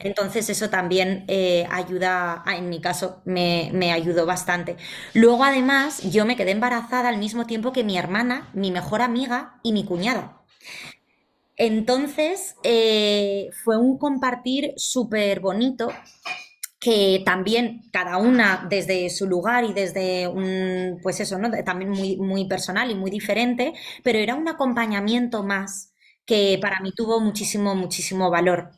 [0.00, 4.76] Entonces, eso también eh, ayuda, en mi caso, me, me ayudó bastante.
[5.14, 9.58] Luego, además, yo me quedé embarazada al mismo tiempo que mi hermana, mi mejor amiga
[9.62, 10.36] y mi cuñada.
[11.62, 15.88] Entonces, eh, fue un compartir súper bonito
[16.80, 21.50] que también cada una desde su lugar y desde un, pues eso, ¿no?
[21.62, 25.92] También muy, muy personal y muy diferente, pero era un acompañamiento más
[26.24, 28.70] que para mí tuvo muchísimo, muchísimo valor.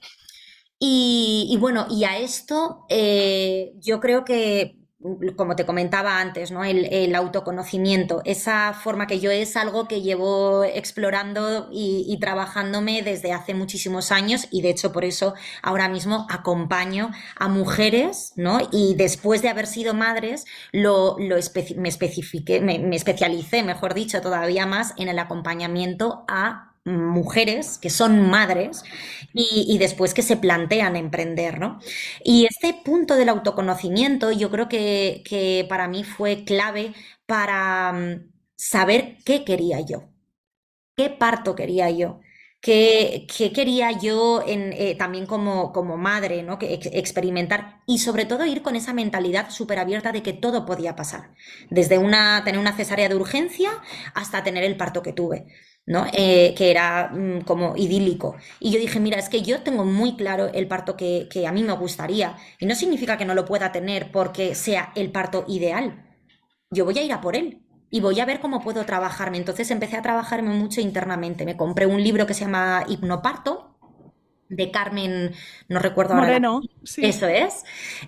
[0.81, 4.82] Y, bueno, y a esto eh, yo creo que
[5.37, 6.65] como te comentaba antes, ¿no?
[6.65, 13.55] El, autoconocimiento, esa forma que yo es algo que llevo explorando y, trabajándome desde hace
[13.55, 18.61] muchísimos años y de hecho por eso ahora mismo acompaño a mujeres, ¿no?
[18.71, 24.95] Y después de haber sido madres, lo, me, especifiqué, me especialicé, mejor dicho, todavía más
[24.97, 28.83] en el acompañamiento a mujeres que son madres
[29.33, 31.79] y, después que se plantean emprender, ¿no?
[32.25, 36.95] Y este punto del autoconocimiento yo creo que, que para mí fue clave
[37.27, 40.11] para mm, saber qué quería yo,
[40.97, 42.21] qué parto quería yo.
[42.61, 46.59] ¿Qué, quería yo en, eh, también como, como madre, ¿no?
[46.61, 50.95] Que experimentar y sobre todo ir con esa mentalidad súper abierta de que todo podía
[50.95, 51.33] pasar,
[51.71, 53.71] desde una, tener una cesárea de urgencia
[54.15, 55.47] hasta tener el parto que tuve.
[55.87, 56.07] ¿No?
[56.13, 58.37] Eh, que era mm, como idílico.
[58.61, 61.53] Y yo dije, mira, es que yo tengo muy claro el parto que, que, a
[61.53, 62.37] mí me gustaría.
[62.61, 66.05] Y no significa que no lo pueda tener porque sea el parto ideal.
[66.71, 69.39] Yo voy a ir a por él y voy a ver cómo puedo trabajarme.
[69.39, 71.45] Entonces empecé a trabajarme mucho internamente.
[71.45, 73.72] Me compré un libro que se llama Hipnoparto
[74.49, 75.33] de Carmen,
[75.69, 76.27] no recuerdo ahora.
[76.27, 77.05] Moreno, sí.
[77.05, 77.65] Eso es.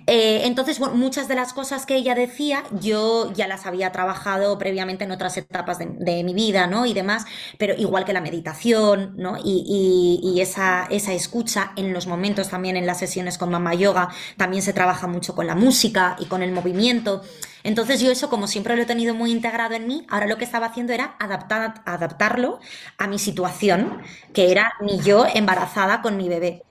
[0.06, 4.58] Eh, entonces, bueno, muchas de las cosas que ella decía, yo ya las había trabajado
[4.58, 6.86] previamente en otras etapas de, mi vida, ¿no?
[6.86, 7.24] Y demás,
[7.58, 9.38] pero igual que la meditación, ¿no?
[9.42, 14.10] Y, y, esa, esa escucha en los momentos también en las sesiones con Mama Yoga,
[14.36, 17.22] también se trabaja mucho con la música y con el movimiento.
[17.64, 20.44] Entonces yo eso, como siempre lo he tenido muy integrado en mí, ahora lo que
[20.44, 22.60] estaba haciendo era adaptar, adaptarlo
[22.98, 26.62] a mi situación, que era mi yo embarazada con mi bebé.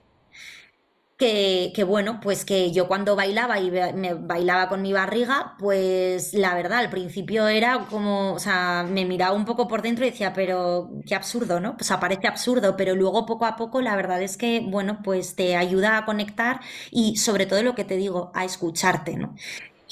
[1.16, 6.34] Que, que, bueno, pues que yo cuando bailaba y me bailaba con mi barriga, pues
[6.34, 10.10] la verdad, al principio era como, o sea, me miraba un poco por dentro y
[10.10, 11.76] decía, pero qué absurdo, ¿no?
[11.76, 15.54] Pues parece absurdo, pero luego poco a poco la verdad es que, bueno, pues te
[15.56, 19.36] ayuda a conectar y sobre todo lo que te digo, a escucharte, ¿no?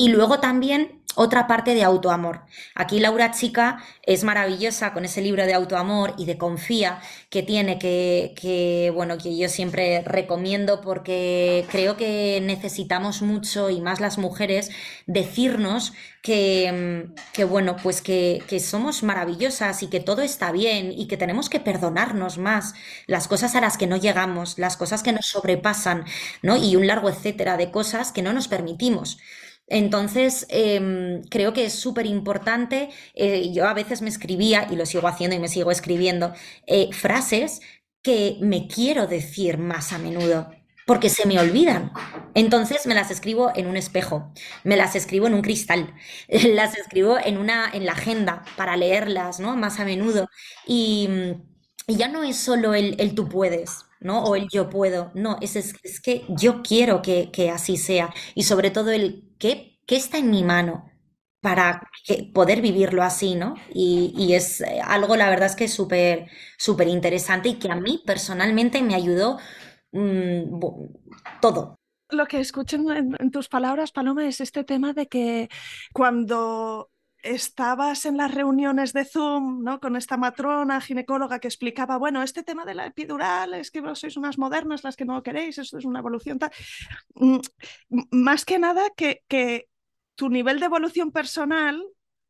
[0.03, 2.41] Y luego también otra parte de autoamor.
[2.75, 7.79] Aquí Laura Chica es maravillosa con ese libro de autoamor y de confía que tiene,
[7.79, 14.71] que, bueno, que yo siempre recomiendo porque creo que necesitamos mucho y más las mujeres
[15.07, 21.07] decirnos que, que bueno, pues que, que, somos maravillosas y que todo está bien y
[21.07, 22.75] que tenemos que perdonarnos más
[23.07, 26.07] las cosas a las que no llegamos, las cosas que nos sobrepasan,
[26.43, 26.57] ¿no?
[26.57, 29.19] Y un largo etcétera de cosas que no nos permitimos.
[29.73, 32.91] Entonces, em, creo que es súper importante.
[33.15, 36.35] Eh, yo a veces me escribía, y lo sigo haciendo y me sigo escribiendo,
[36.67, 37.61] eh, frases
[38.03, 40.51] que me quiero decir más a menudo
[40.87, 41.93] porque se me olvidan.
[42.35, 44.33] Entonces me las escribo en un espejo,
[44.65, 45.95] me las escribo en un cristal,
[46.29, 49.57] las escribo en una en la agenda para leerlas, ¿no?
[49.57, 50.29] Más a menudo
[50.67, 51.09] y,
[51.89, 54.25] ya no es solo el, el tú puedes, ¿no?
[54.25, 55.11] O el yo puedo.
[55.15, 58.13] No, es, es, que yo quiero que, así sea.
[58.35, 60.91] Y sobre todo el qué, qué está en mi mano
[61.41, 61.83] para
[62.33, 63.55] poder vivirlo así, ¿no?
[63.75, 67.75] Y, es eh, algo, la verdad es que es súper, súper interesante y que a
[67.75, 69.39] mí personalmente me ayudó
[69.91, 70.61] mm,
[71.41, 71.75] todo.
[72.11, 75.49] Lo que escucho en tus palabras, Paloma, es este tema de que
[75.93, 76.92] cuando
[77.23, 79.81] estabas en las reuniones de Zoom, ¿no?
[79.81, 84.01] Con esta matrona ginecóloga que explicaba, bueno, este tema de la epidural, es que vos
[84.01, 86.51] sois unas modernas las que no queréis, esto es una evolución tal.
[87.15, 87.39] Mm,
[88.11, 89.69] más que nada que, que
[90.17, 91.83] tu nivel de evolución personal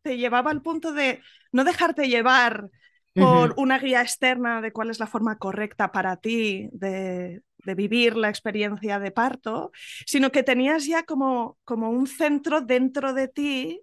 [0.03, 1.21] te llevaba al punto de
[1.53, 2.69] no dejarte llevar
[3.15, 8.17] por una guía externa de cuál es la forma correcta para ti de, de, vivir
[8.17, 9.71] la experiencia de parto,
[10.07, 13.83] sino que tenías ya como, como un centro dentro de ti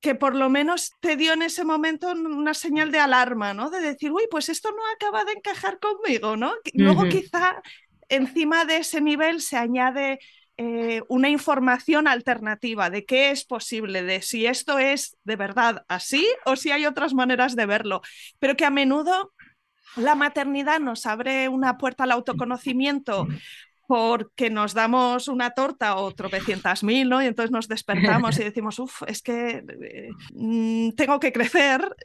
[0.00, 3.70] que por lo menos te dio en ese momento una señal de alarma, ¿no?
[3.70, 6.52] De decir, uy, pues esto no acaba de encajar conmigo, ¿no?
[6.72, 7.60] Luego quizá
[8.08, 10.20] encima de ese nivel se añade
[10.56, 16.26] eh, una información alternativa de qué es posible, de si esto es de verdad así
[16.44, 18.02] o si hay otras maneras de verlo,
[18.38, 19.32] pero que a menudo
[19.96, 23.26] la maternidad nos abre una puerta al autoconocimiento
[23.88, 27.22] porque nos damos una torta o tropecientas mil, ¿no?
[27.22, 31.96] Y entonces nos despertamos y decimos, uff, es que eh, mm, tengo que crecer,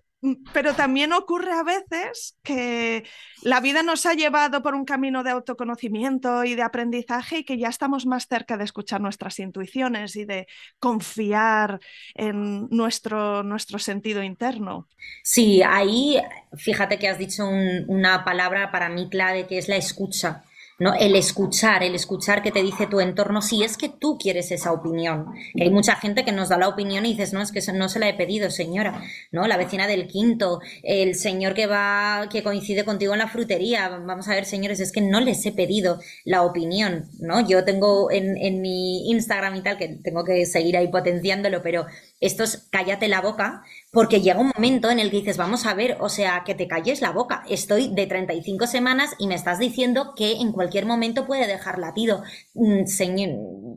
[0.53, 3.03] pero también ocurre a veces que
[3.41, 7.57] la vida nos ha llevado por un camino de autoconocimiento y de aprendizaje y que
[7.57, 10.47] ya estamos más cerca de escuchar nuestras intuiciones y de
[10.79, 11.81] confiar
[12.15, 14.87] en nuestro, nuestro sentido interno.
[15.21, 16.17] Sí, ahí
[16.55, 17.45] fíjate que has dicho
[17.87, 20.45] una palabra para mí clave que es la escucha.
[20.79, 20.93] ¿No?
[20.95, 24.71] El escuchar, el escuchar que te dice tu entorno, si es que tú quieres esa
[24.71, 25.27] opinión.
[25.59, 27.99] Hay mucha gente que nos da la opinión y dices, no, es que no se
[27.99, 29.47] la he pedido, señora, ¿no?
[29.47, 33.89] La vecina del quinto, el señor que va, que coincide contigo en la frutería.
[33.89, 37.47] Vamos a ver, señores, es que no les he pedido la opinión, ¿no?
[37.47, 41.85] Yo tengo en, en mi Instagram y tal, que tengo que seguir ahí potenciándolo, pero
[42.25, 45.73] esto es cállate la boca, porque llega un momento en el que dices, vamos a
[45.73, 47.43] ver, o sea, que te calles la boca.
[47.49, 52.23] Estoy de 35 semanas y me estás diciendo que en cualquier momento puede dejar latido.
[52.53, 53.29] Mm, señor,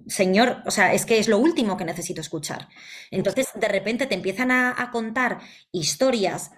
[0.07, 2.69] señor, o sea, es que es lo último que necesito escuchar.
[3.11, 5.41] Entonces, de repente te empiezan a, a contar
[5.73, 6.53] historias,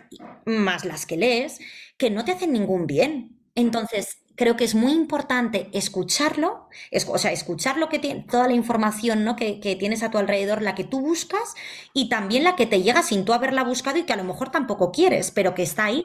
[0.45, 1.59] más las que lees,
[1.97, 3.39] que no te hacen ningún bien.
[3.55, 6.69] Entonces, creo que es muy importante escucharlo,
[7.09, 9.35] o sea, escuchar lo que tiene, toda la información ¿no?
[9.35, 11.57] que, tienes a tu alrededor, la que tú buscas
[11.93, 14.51] y también la que te llega sin tú haberla buscado y que a lo mejor
[14.51, 16.05] tampoco quieres, pero que está ahí.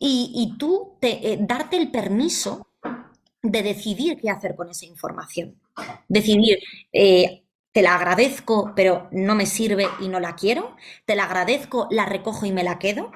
[0.00, 2.68] Y, tú te, eh, darte el permiso
[3.42, 5.56] de decidir qué hacer con esa información.
[6.08, 6.58] Decidir,
[6.92, 10.76] eh, te la agradezco, pero no me sirve y no la quiero.
[11.04, 13.12] Te la agradezco, la recojo y me la quedo.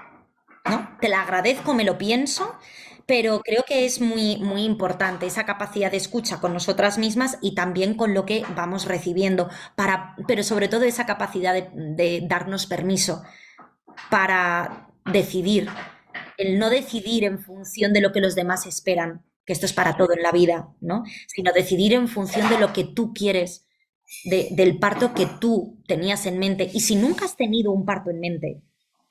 [0.64, 0.96] ¿no?
[1.00, 2.56] Te la agradezco, me lo pienso
[3.12, 7.54] pero creo que es muy, muy importante esa capacidad de escucha con nosotras mismas y
[7.54, 13.22] también con lo que vamos recibiendo, para, pero sobre todo esa capacidad de, darnos permiso
[14.08, 15.68] para decidir,
[16.38, 19.98] el no decidir en función de lo que los demás esperan, que esto es para
[19.98, 21.04] todo en la vida, ¿no?
[21.26, 23.66] Sino decidir en función de lo que tú quieres,
[24.24, 26.70] del parto que tú tenías en mente.
[26.72, 28.62] Y si nunca has tenido un parto en mente,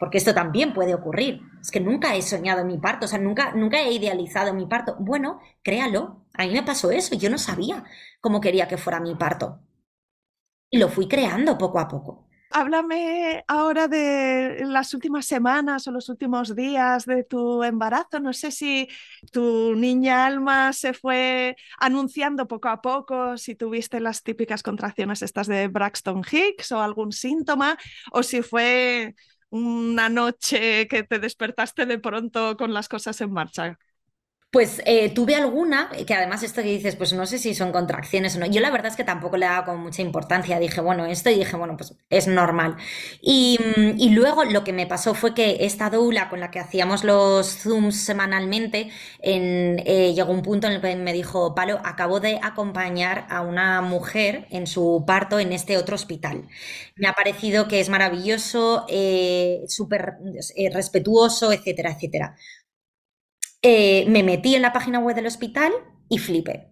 [0.01, 1.43] porque esto también puede ocurrir.
[1.61, 4.95] Es que nunca he soñado mi parto, o sea, nunca, nunca he idealizado mi parto.
[4.97, 7.83] Bueno, créalo, a mí me pasó eso, yo no sabía
[8.19, 9.59] cómo quería que fuera mi parto.
[10.71, 12.27] Y lo fui creando poco a poco.
[12.49, 18.19] Háblame ahora de las últimas semanas o los últimos días de tu embarazo.
[18.19, 18.89] No sé si
[19.31, 25.45] tu niña Alma se fue anunciando poco a poco, si tuviste las típicas contracciones estas
[25.45, 27.77] de Braxton Hicks o algún síntoma,
[28.11, 29.13] o si fue
[29.51, 33.79] una noche que te despertaste de pronto con las cosas en marcha?
[34.51, 38.35] Pues eh, tuve alguna, que además esto que dices, pues no sé si son contracciones
[38.35, 38.47] o no.
[38.47, 40.59] Yo la verdad es que tampoco le daba con mucha importancia.
[40.59, 42.75] Dije, bueno, esto y dije, bueno, pues es normal.
[43.21, 43.57] Y,
[44.09, 47.95] luego lo que me pasó fue que esta doula con la que hacíamos los Zooms
[47.95, 48.89] semanalmente,
[49.21, 53.43] en, eh, llegó un punto en el que me dijo, Palo, acabo de acompañar a
[53.43, 56.49] una mujer en su parto en este otro hospital.
[56.97, 60.15] Me ha parecido que es maravilloso, eh, súper
[60.73, 62.35] respetuoso, etcétera, etcétera.
[63.63, 65.71] Eh, me metí en la página web del hospital
[66.09, 66.71] y flipé.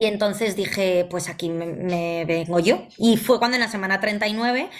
[0.00, 2.86] Y entonces dije, pues aquí me, vengo yo.
[2.98, 4.70] Y fue cuando en la semana 39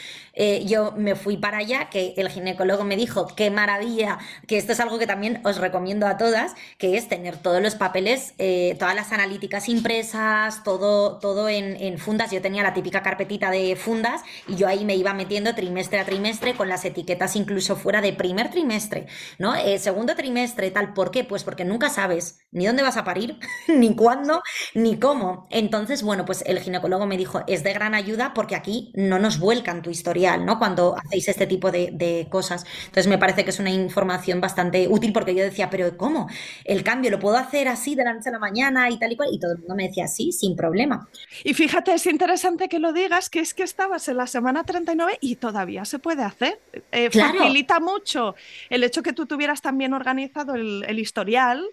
[0.40, 4.70] eh, yo me fui para allá, que el ginecólogo me dijo, qué maravilla, que esto
[4.70, 8.77] es algo que también os recomiendo a todas, que es tener todos los papeles, eh,
[8.79, 12.31] todas las analíticas impresas, todo, todo en, fundas.
[12.31, 16.05] Yo tenía la típica carpetita de fundas y yo ahí me iba metiendo trimestre a
[16.05, 19.07] trimestre con las etiquetas incluso fuera de primer trimestre,
[19.38, 19.57] ¿no?
[19.57, 20.94] Eh, segundo trimestre, tal.
[20.94, 21.24] ¿Por qué?
[21.24, 24.42] Pues porque nunca sabes ni dónde vas a parir, ni cuándo,
[24.74, 25.48] ni cómo.
[25.51, 29.40] Entonces, bueno, pues el ginecólogo me dijo, es de gran ayuda porque aquí no nos
[29.40, 30.58] vuelcan tu historia ¿no?
[30.58, 32.64] Cuando hacéis este tipo de, cosas.
[32.86, 36.28] Entonces me parece que es una información bastante útil porque yo decía, pero ¿cómo?
[36.64, 39.16] El cambio lo puedo hacer así de la noche a la mañana y tal y
[39.16, 39.30] cual.
[39.32, 41.08] Y todo el mundo me decía, sí, sin problema.
[41.44, 45.18] Y fíjate, es interesante que lo digas, que es que estabas en la semana 39
[45.20, 46.60] y todavía se puede hacer.
[46.92, 48.34] Eh, facilita mucho
[48.70, 51.64] el hecho que tú tuvieras también organizado el historial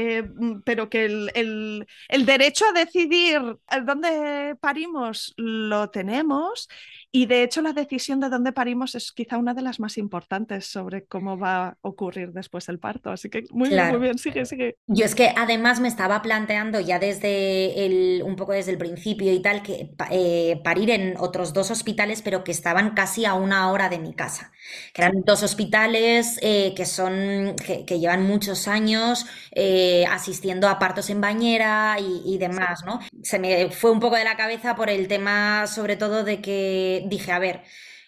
[0.00, 1.86] eh, mm, pero que el,
[2.24, 3.40] derecho a decidir
[3.84, 6.68] dónde parimos lo tenemos
[7.10, 10.66] y de hecho la decisión de dónde parimos es quizá una de las más importantes
[10.66, 13.10] sobre cómo va a ocurrir después el parto.
[13.10, 14.76] Así que muy, bien, muy bien, sigue, sigue.
[14.86, 19.32] Yo es que además me estaba planteando ya desde el, un poco desde el principio
[19.32, 23.70] y tal, que eh, parir en otros dos hospitales, pero que estaban casi a una
[23.72, 24.52] hora de mi casa.
[24.92, 29.26] Que eran dos hospitales eh, que son, que, llevan muchos años.
[29.52, 33.00] Eh, asistiendo a partos en bañera y, demás, ¿no?
[33.22, 36.97] Se me fue un poco de la cabeza por el tema, sobre todo, de que
[37.06, 37.62] dije, a ver,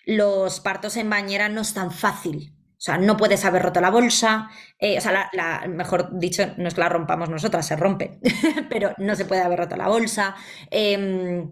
[0.07, 3.91] los partos en bañera no es tan fácil O sea, no puedes haber roto la
[3.91, 4.49] bolsa,
[4.79, 8.21] eh, o sea, la, mejor dicho, no es que la rompamos nosotras, se rompe,
[8.71, 10.35] pero no se puede haber roto la bolsa,
[10.71, 11.51] em,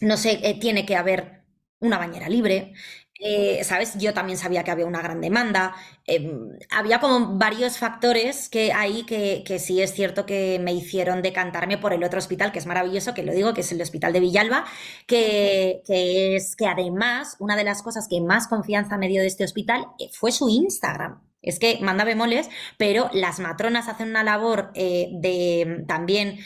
[0.00, 1.44] no sé, eh, tiene que haber
[1.80, 2.72] una bañera libre,
[3.22, 3.98] eh, ¿Sabes?
[3.98, 5.74] Yo también sabía que había una gran demanda.
[6.06, 11.20] Em, había como varios factores que ahí que, que, sí es cierto que me hicieron
[11.20, 14.14] decantarme por el otro hospital, que es maravilloso, que lo digo, que es el Hospital
[14.14, 14.64] de Villalba,
[15.06, 19.28] que, que es que además una de las cosas que más confianza me dio de
[19.28, 21.20] este hospital eh, fue su Instagram.
[21.42, 22.48] Es que manda bemoles,
[22.78, 26.38] pero las matronas hacen una labor eh, de también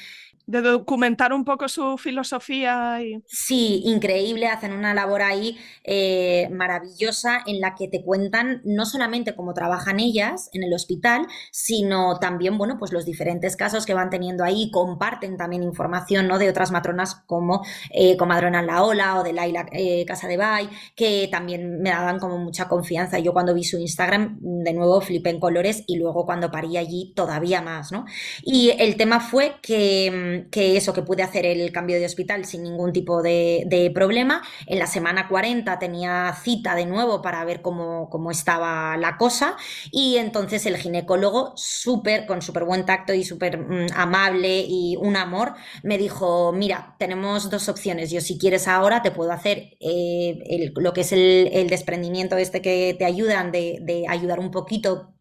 [0.47, 3.01] de documentar un poco su filosofía.
[3.03, 3.23] Y...
[3.27, 9.35] Sí, increíble, hacen una labor ahí eh, maravillosa en la que te cuentan no solamente
[9.35, 14.11] cómo trabajan ellas en el hospital, sino también, bueno, pues los diferentes casos que van
[14.11, 16.39] teniendo ahí, comparten también información, ¿no?
[16.39, 20.69] De otras matronas como eh, Comadrona La Ola o de Laila eh, Casa de Bay,
[20.95, 23.19] que también me daban como mucha confianza.
[23.19, 27.13] Yo cuando vi su Instagram, de nuevo flipé en colores y luego cuando parí allí
[27.17, 28.05] todavía más, ¿no?
[28.43, 32.63] Y el tema fue que que eso, que pude hacer el cambio de hospital sin
[32.63, 34.43] ningún tipo de, problema.
[34.67, 39.57] En la semana 40 tenía cita de nuevo para ver cómo, cómo estaba la cosa
[39.91, 45.17] y entonces el ginecólogo, súper, con súper buen tacto y súper mm, amable y un
[45.17, 48.11] amor, me dijo, mira, tenemos dos opciones.
[48.11, 52.95] Yo si quieres ahora te puedo hacer eh, lo que es el, desprendimiento este que
[52.99, 55.14] te ayudan de, de ayudar un poquito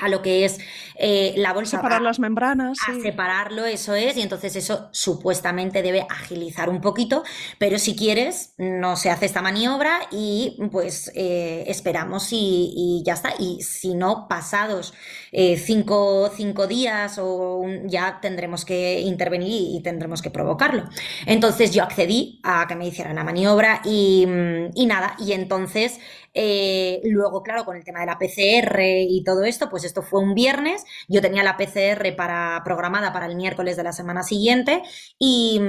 [0.00, 0.58] a lo que es
[0.96, 1.78] eh, la bolsa.
[1.78, 2.78] Separar las membranas.
[2.86, 7.22] A separarlo, eso es, y entonces eso supuestamente debe agilizar un poquito,
[7.58, 13.32] pero si quieres, no se hace esta maniobra y pues eh, esperamos y, ya está.
[13.38, 14.92] Y si no, pasados
[15.32, 16.30] eh, cinco,
[16.68, 20.84] días o ya tendremos que intervenir y, tendremos que provocarlo.
[21.26, 24.26] Entonces yo accedí a que me hicieran la maniobra y,
[24.74, 25.98] y nada, y entonces
[26.32, 30.20] eh, luego, claro, con el tema de la PCR y todo esto, pues esto fue
[30.20, 30.84] un viernes.
[31.08, 34.82] Yo tenía la PCR para, programada para el miércoles de la semana siguiente
[35.18, 35.60] y,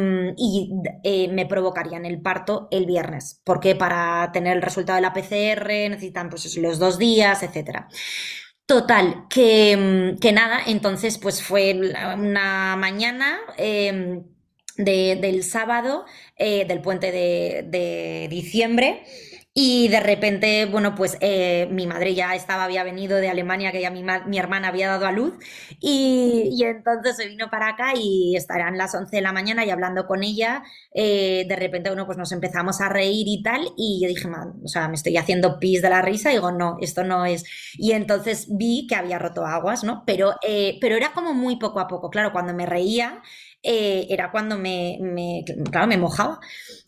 [1.04, 5.90] eh, me provocarían el parto el viernes, porque para tener el resultado de la PCR
[5.90, 7.88] necesitan pues, los dos días, etcétera.
[8.66, 11.74] Total, que, nada, entonces pues fue
[12.18, 14.24] una mañana em,
[14.78, 16.06] del sábado,
[16.38, 19.04] eh, del puente de diciembre.
[19.54, 23.82] Y de repente, bueno, pues eh, mi madre ya estaba, había venido de Alemania, que
[23.82, 25.34] ya mi, mi hermana había dado a luz,
[25.82, 30.08] y, entonces se vino para acá y estarán las 11 de la mañana y hablando
[30.08, 34.08] con ella, eh, de repente, bueno, pues nos empezamos a reír y tal, y yo
[34.08, 34.30] dije,
[34.64, 37.44] o sea, me estoy haciendo pis de la risa, y digo, no, esto no es.
[37.74, 40.04] Y entonces vi que había roto aguas, ¿no?
[40.06, 43.22] Pero, eh, pero era como muy poco a poco, claro, cuando me reía,
[43.64, 46.40] era cuando me, me, claro, me mojaba.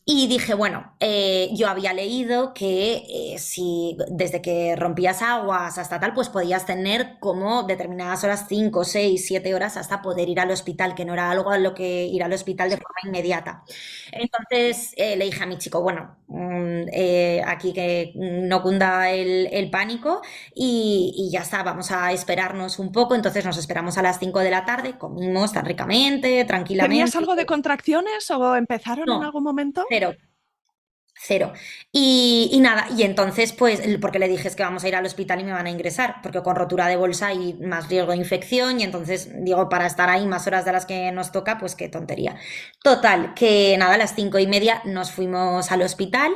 [0.06, 5.97] Y dije, bueno, eh, yo había leído que eh, si desde que rompías aguas hasta
[5.97, 10.51] tal, pues podías tener como determinadas horas, 5, 6, 7 horas hasta poder ir al
[10.51, 13.64] hospital, que no era algo a lo que ir al hospital de forma inmediata.
[14.12, 16.82] Entonces eh, le dije a mi chico, bueno, mm,
[17.45, 20.22] aquí que no cunda el, pánico
[20.54, 23.16] y, y, ya está, vamos a esperarnos un poco.
[23.16, 26.93] Entonces nos esperamos a las 5 de la tarde, comimos tan ricamente, tranquilamente.
[26.93, 29.86] ¿Tenías algo de contracciones o empezaron en algún momento?
[29.93, 30.15] Cero.
[31.15, 31.53] Cero.
[31.91, 35.39] Y, nada, y entonces, pues, porque le dije es que vamos a ir al hospital
[35.39, 38.79] y me van a ingresar, porque con rotura de bolsa hay más riesgo de infección,
[38.79, 41.89] y entonces, digo, para estar ahí más horas de las que nos toca, pues qué
[41.89, 42.35] tontería.
[42.83, 46.31] Total, que nada, a las cinco y media nos fuimos al hospital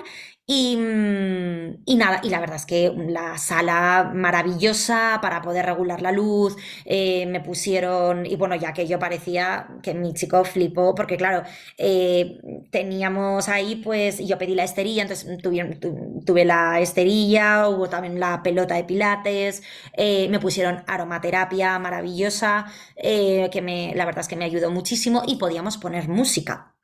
[0.49, 6.13] Mm, y, nada, y la verdad es que la sala maravillosa para poder regular la
[6.13, 11.17] luz, eh, me pusieron, y bueno, ya que yo parecía que mi chico flipó, porque
[11.17, 11.43] claro,
[11.77, 12.39] eh,
[12.71, 15.77] teníamos ahí, pues, yo pedí la esterilla, entonces tuve,
[16.25, 19.63] tuve la esterilla, hubo también la pelota de pilates,
[19.97, 25.35] eh, me pusieron aromaterapia maravillosa, que me, la verdad es que me ayudó muchísimo, y
[25.37, 26.76] podíamos poner música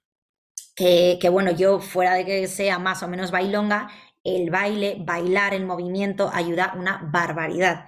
[0.76, 3.89] que, bueno, yo fuera de que sea más o menos bailonga,
[4.24, 7.86] el baile, bailar, el movimiento ayuda una barbaridad.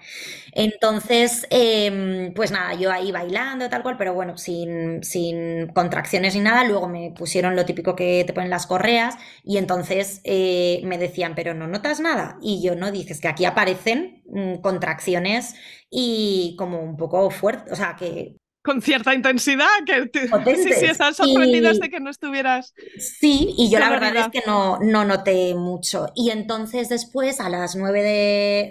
[0.51, 6.41] Entonces, em, pues nada, yo ahí bailando, tal cual, pero bueno, sin, sin, contracciones ni
[6.41, 6.63] nada.
[6.65, 11.35] Luego me pusieron lo típico que te ponen las correas y entonces eh, me decían,
[11.35, 12.37] pero no notas nada.
[12.41, 15.55] Y yo no, dices que aquí aparecen mm, contracciones
[15.89, 18.35] y como un poco fuerte, o sea, que
[18.65, 20.09] con cierta intensidad, que
[20.55, 22.73] sí, sí, están sorprendidas de que no estuvieras.
[22.97, 26.07] Sí, y yo la verdad es que no, no noté mucho.
[26.15, 28.01] Y entonces después, a las nueve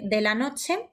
[0.03, 0.91] de, la noche,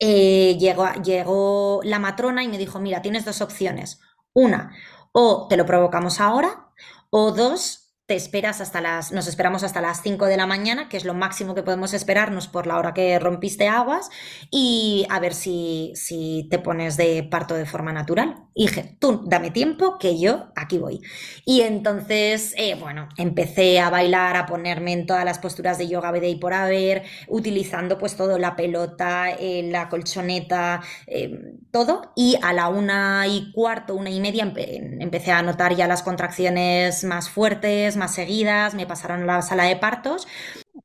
[0.00, 4.00] eh, llegó, llegó la matrona y me dijo, mira, tienes dos opciones.
[4.32, 4.74] Una,
[5.12, 6.70] o te lo provocamos ahora,
[7.10, 7.81] o dos,
[8.14, 11.54] esperas hasta las, nos esperamos hasta las 5 de la mañana, que es lo máximo
[11.54, 14.10] que podemos esperarnos por la hora que rompiste aguas,
[14.50, 18.44] y a ver si, si te pones de parto de forma natural.
[18.54, 21.00] Y dije, tú dame tiempo que yo aquí voy.
[21.46, 26.12] Y entonces, eh, bueno, empecé a bailar, a ponerme en todas las posturas de yoga
[26.12, 32.12] de y por haber, utilizando pues todo, la pelota, eh, la colchoneta, eh, todo.
[32.14, 37.04] Y a la una y cuarto, una y media, empecé a notar ya las contracciones
[37.04, 40.26] más fuertes, más seguidas, me pasaron a la sala de partos.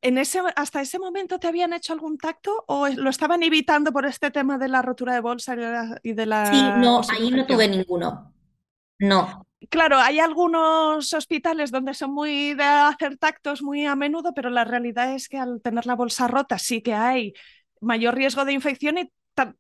[0.01, 4.05] ¿En ese, ¿Hasta ese momento te habían hecho algún tacto o lo estaban evitando por
[4.05, 5.55] este tema de la rotura de bolsa
[6.03, 6.45] y de la...
[6.45, 8.34] sí, no, ahí no tuve ninguno.
[8.99, 9.47] No.
[9.70, 14.63] Claro, hay algunos hospitales donde son muy de hacer tactos muy a menudo, pero la
[14.63, 17.34] realidad es que al tener la bolsa rota sí que hay
[17.82, 19.11] mayor riesgo de infección y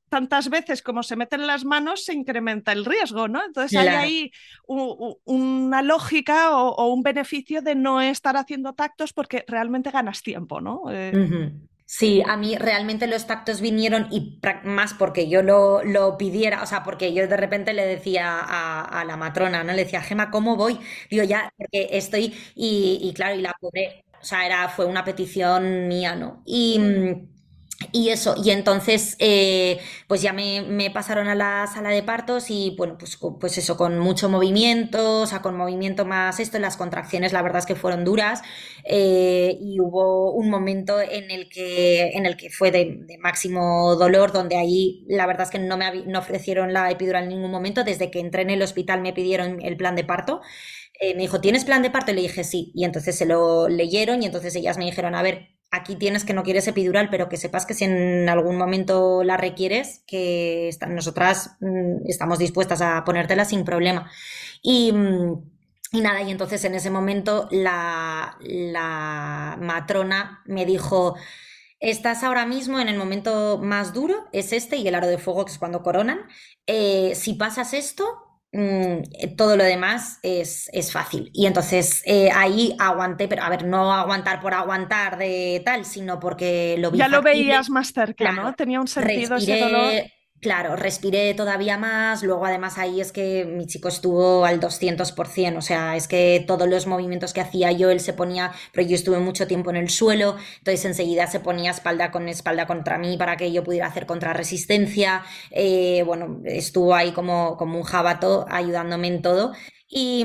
[0.09, 3.43] tantas veces como se meten las manos se incrementa el riesgo, ¿no?
[3.45, 4.31] Entonces hay ahí
[4.65, 10.83] una lógica o, un beneficio de no estar haciendo tactos porque realmente ganas tiempo, ¿no?
[10.89, 11.51] Eh,
[11.85, 16.65] sí, a mí realmente los tactos vinieron y más porque yo lo, lo, pidiera, o
[16.65, 19.73] sea, porque yo de repente le decía a, la matrona, ¿no?
[19.73, 20.79] Le decía, Gema, ¿cómo voy?
[21.09, 25.05] Digo, ya, porque estoy, y, y claro, y la pobre, o sea, era, fue una
[25.05, 26.41] petición mía, ¿no?
[26.45, 27.36] Y mm,
[27.91, 32.73] y eso, y entonces, eh, pues ya me, pasaron a la sala de partos y
[32.75, 37.33] bueno, pues, pues eso, con mucho movimiento, o sea, con movimiento más esto, las contracciones
[37.33, 38.41] la verdad es que fueron duras
[38.83, 44.31] eh, y hubo un momento en el que, en el que fue de, máximo dolor,
[44.31, 47.83] donde ahí la verdad es que no me no ofrecieron la epidural en ningún momento,
[47.83, 50.41] desde que entré en el hospital me pidieron el plan de parto.
[50.99, 52.11] Eh, me dijo, ¿tienes plan de parto?
[52.11, 52.71] Y le dije sí.
[52.73, 56.33] Y entonces se lo leyeron y entonces ellas me dijeron, a ver, aquí tienes que
[56.33, 61.57] no quieres epidural, pero que sepas que si en algún momento la requieres, que nosotras
[61.59, 64.09] mm, estamos dispuestas a ponértela sin problema.
[64.61, 65.33] Y, mm,
[65.93, 71.15] y nada, y entonces en ese momento la, la matrona me dijo,
[71.79, 75.45] estás ahora mismo en el momento más duro, es este y el aro de fuego,
[75.45, 76.19] que es cuando coronan.
[76.65, 81.29] Eh, si pasas esto, Mm, eh, todo lo demás es, es fácil.
[81.33, 86.19] Y entonces eh, ahí aguanté, pero a ver, no aguantar por aguantar de tal, sino
[86.19, 86.99] porque lo vi.
[86.99, 88.53] Ya lo veías más cerca, ¿no?
[88.55, 89.93] Tenía un sentido ese dolor.
[90.39, 95.61] Claro, respiré todavía más, luego además ahí es que mi chico estuvo al 200%, o
[95.63, 99.17] sea, es que todos los movimientos que hacía yo, él se ponía, pero yo estuve
[99.17, 103.35] mucho tiempo en el suelo, entonces enseguida se ponía espalda con espalda contra mí para
[103.35, 109.21] que yo pudiera hacer contrarresistencia, eh, bueno, estuvo ahí como, como un jabato ayudándome en
[109.23, 109.53] todo.
[109.89, 110.23] Y...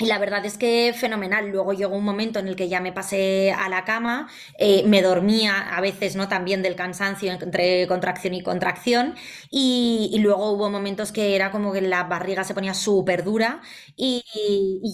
[0.00, 1.50] Y la verdad es que fenomenal.
[1.50, 5.02] Luego llegó un momento en el que ya me pasé a la cama, eh, me
[5.02, 6.26] dormía a veces, ¿no?
[6.26, 9.14] También del cansancio entre contracción y contracción.
[9.50, 13.60] Y, luego hubo momentos que era como que la barriga se ponía súper dura
[13.94, 14.24] y,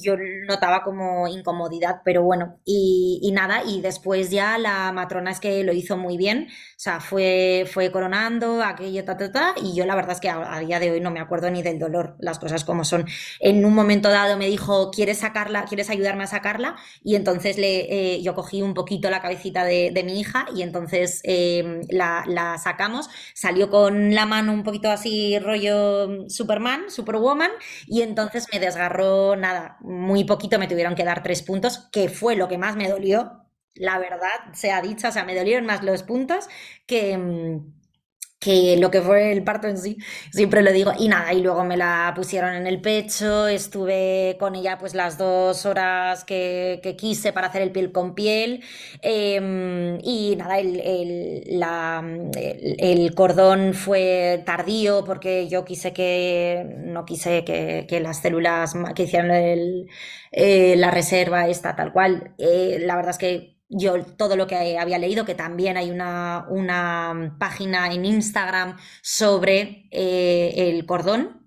[0.03, 0.17] yo
[0.49, 3.63] notaba como incomodidad, pero bueno, y, nada.
[3.65, 6.49] Y después ya la matrona es que lo hizo muy bien.
[6.51, 9.55] O sea, fue, fue coronando aquello, ta.
[9.63, 11.79] Y yo la verdad es que a día de hoy no me acuerdo ni del
[11.79, 13.07] dolor, las cosas como son.
[13.39, 15.67] En un momento dado me dijo, ¿quieres sacarla?
[15.67, 16.77] ¿Quieres ayudarme a sacarla?
[17.05, 21.21] Y entonces le, eh, yo cogí un poquito la cabecita de, mi hija y entonces
[21.25, 23.11] em, la, sacamos.
[23.35, 27.51] Salió con la mano un poquito así rollo Superman, Superwoman
[27.87, 32.37] y entonces me desgarró nada, muy poquito, me tuvieron que dar tres puntos, que fue
[32.37, 33.43] lo que más me dolió.
[33.75, 36.49] La verdad, sea dicha, o sea, me dolieron más los puntos
[36.87, 37.76] que, em,
[38.39, 39.97] que lo que fue el parto en sí,
[40.31, 44.55] siempre lo digo, y nada, y luego me la pusieron en el pecho, estuve con
[44.55, 48.63] ella pues las dos horas que, quise para hacer el piel con piel,
[49.03, 50.81] em, y nada, el,
[52.79, 59.31] el, cordón fue tardío porque yo quise que, no quise que, las células que hicieran
[60.33, 64.79] eh, la reserva esta tal cual, eh, la verdad es que yo todo lo que
[64.79, 71.47] había leído, que también hay una, una página en Instagram sobre eh, el cordón.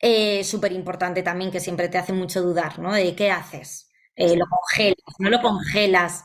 [0.00, 2.92] Eh, Súper importante también, que siempre te hace mucho dudar, ¿no?
[2.94, 3.90] De qué haces.
[4.16, 6.24] Eh, lo congelas, no lo congelas.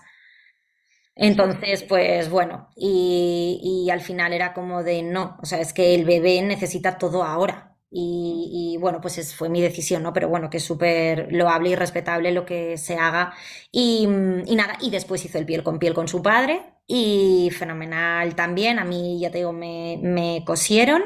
[1.16, 5.96] Entonces, pues bueno, y, y al final era como de no, o sea, es que
[5.96, 7.75] el bebé necesita todo ahora.
[7.98, 10.12] Y, bueno, pues fue mi decisión, ¿no?
[10.12, 13.34] Pero bueno, que es súper loable y respetable lo que se haga.
[13.72, 18.80] Y, nada, y después hizo el piel con piel con su padre y fenomenal también.
[18.80, 21.04] A mí, ya te digo, me, me cosieron.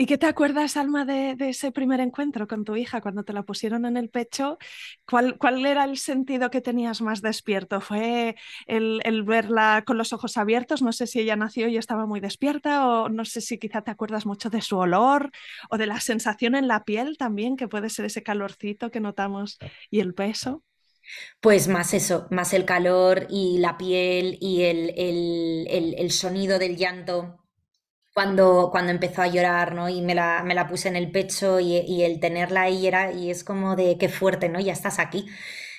[0.00, 3.42] ¿Y qué te acuerdas, Alma, de, ese primer encuentro con tu hija cuando te la
[3.42, 4.56] pusieron en el pecho?
[5.06, 7.82] ¿Cuál, cuál era el sentido que tenías más despierto?
[7.82, 8.34] ¿Fue
[8.66, 10.80] el, el, verla con los ojos abiertos?
[10.80, 13.90] No sé si ella nació y estaba muy despierta o no sé si quizá te
[13.90, 15.32] acuerdas mucho de su olor
[15.68, 19.58] o de la sensación en la piel también, que puede ser ese calorcito que notamos
[19.90, 20.64] y el peso.
[21.40, 26.78] Pues más eso, más el calor y la piel y el, el, el sonido del
[26.78, 27.39] llanto
[28.14, 29.88] cuando, cuando empezó a llorar, ¿no?
[29.88, 33.30] Y me la, me la puse en el pecho y, el tenerla ahí era, y
[33.30, 34.60] es como de qué fuerte, ¿no?
[34.60, 35.26] Ya estás aquí.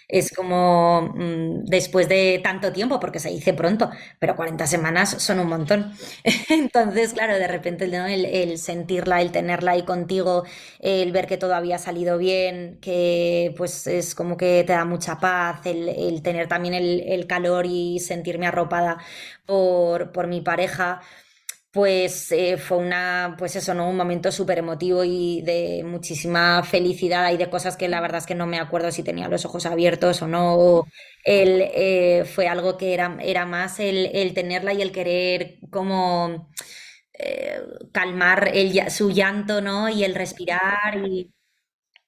[0.07, 5.39] Es como mmm, después de tanto tiempo, porque se dice pronto, pero 40 semanas son
[5.39, 5.93] un montón.
[6.49, 10.43] Entonces, claro, de repente el, sentirla, el tenerla ahí contigo,
[10.79, 15.17] el ver que todo había salido bien, que pues es como que te da mucha
[15.19, 18.97] paz, el, el tener también el, el, calor y sentirme arropada
[19.45, 21.01] por, por mi pareja
[21.72, 23.89] pues eh, fue una, pues eso, ¿no?
[23.89, 28.26] Un momento súper emotivo y de muchísima felicidad y de cosas que la verdad es
[28.26, 30.84] que no me acuerdo si tenía los ojos abiertos o no.
[31.24, 36.49] el, eh, fue algo que era, era más el, el, tenerla y el querer como
[37.13, 37.61] eh,
[37.93, 39.89] calmar el, su llanto, ¿no?
[39.89, 40.97] Y el respirar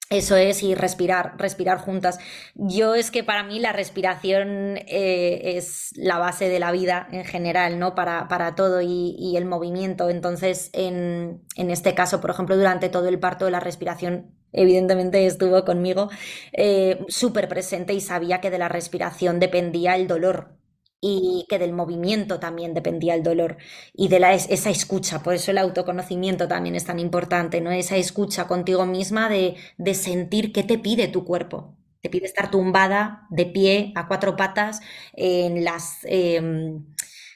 [0.10, 2.20] eso es, y respirar, respirar juntas.
[2.56, 7.26] Yo es que para mí la respiración eh, es la base de la vida en
[7.26, 7.96] general, ¿no?
[7.96, 10.10] Para, para todo y, el movimiento.
[10.10, 15.66] Entonces, en, en, este caso, por ejemplo, durante todo el parto, la respiración evidentemente estuvo
[15.66, 16.10] conmigo
[16.52, 20.63] eh, súper presente y sabía que de la respiración dependía el dolor
[21.06, 23.58] y que del movimiento también dependía el dolor
[23.94, 27.72] y de la, esa escucha, por eso el autoconocimiento también es tan importante, ¿no?
[27.72, 31.76] Esa escucha contigo misma de, de sentir qué te pide tu cuerpo.
[32.02, 34.82] Te pide estar tumbada, de pie, a cuatro patas,
[35.14, 36.00] en las...
[36.06, 36.42] Eh,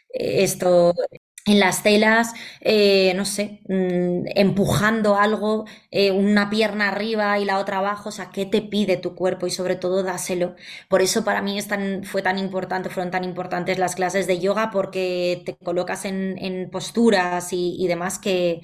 [0.10, 0.94] esto,
[1.48, 7.58] en las telas, eh, no sé, mmm, empujando algo, eh, una pierna arriba y la
[7.60, 9.48] otra abajo, o sea, ¿qué te pide tu cuerpo?
[9.48, 10.56] Y sobre todo, dáselo.
[10.90, 11.58] Por eso para mí
[12.04, 17.54] fue tan importante, fueron tan importantes las clases de yoga, porque te colocas en, posturas
[17.54, 18.62] y, y, demás que,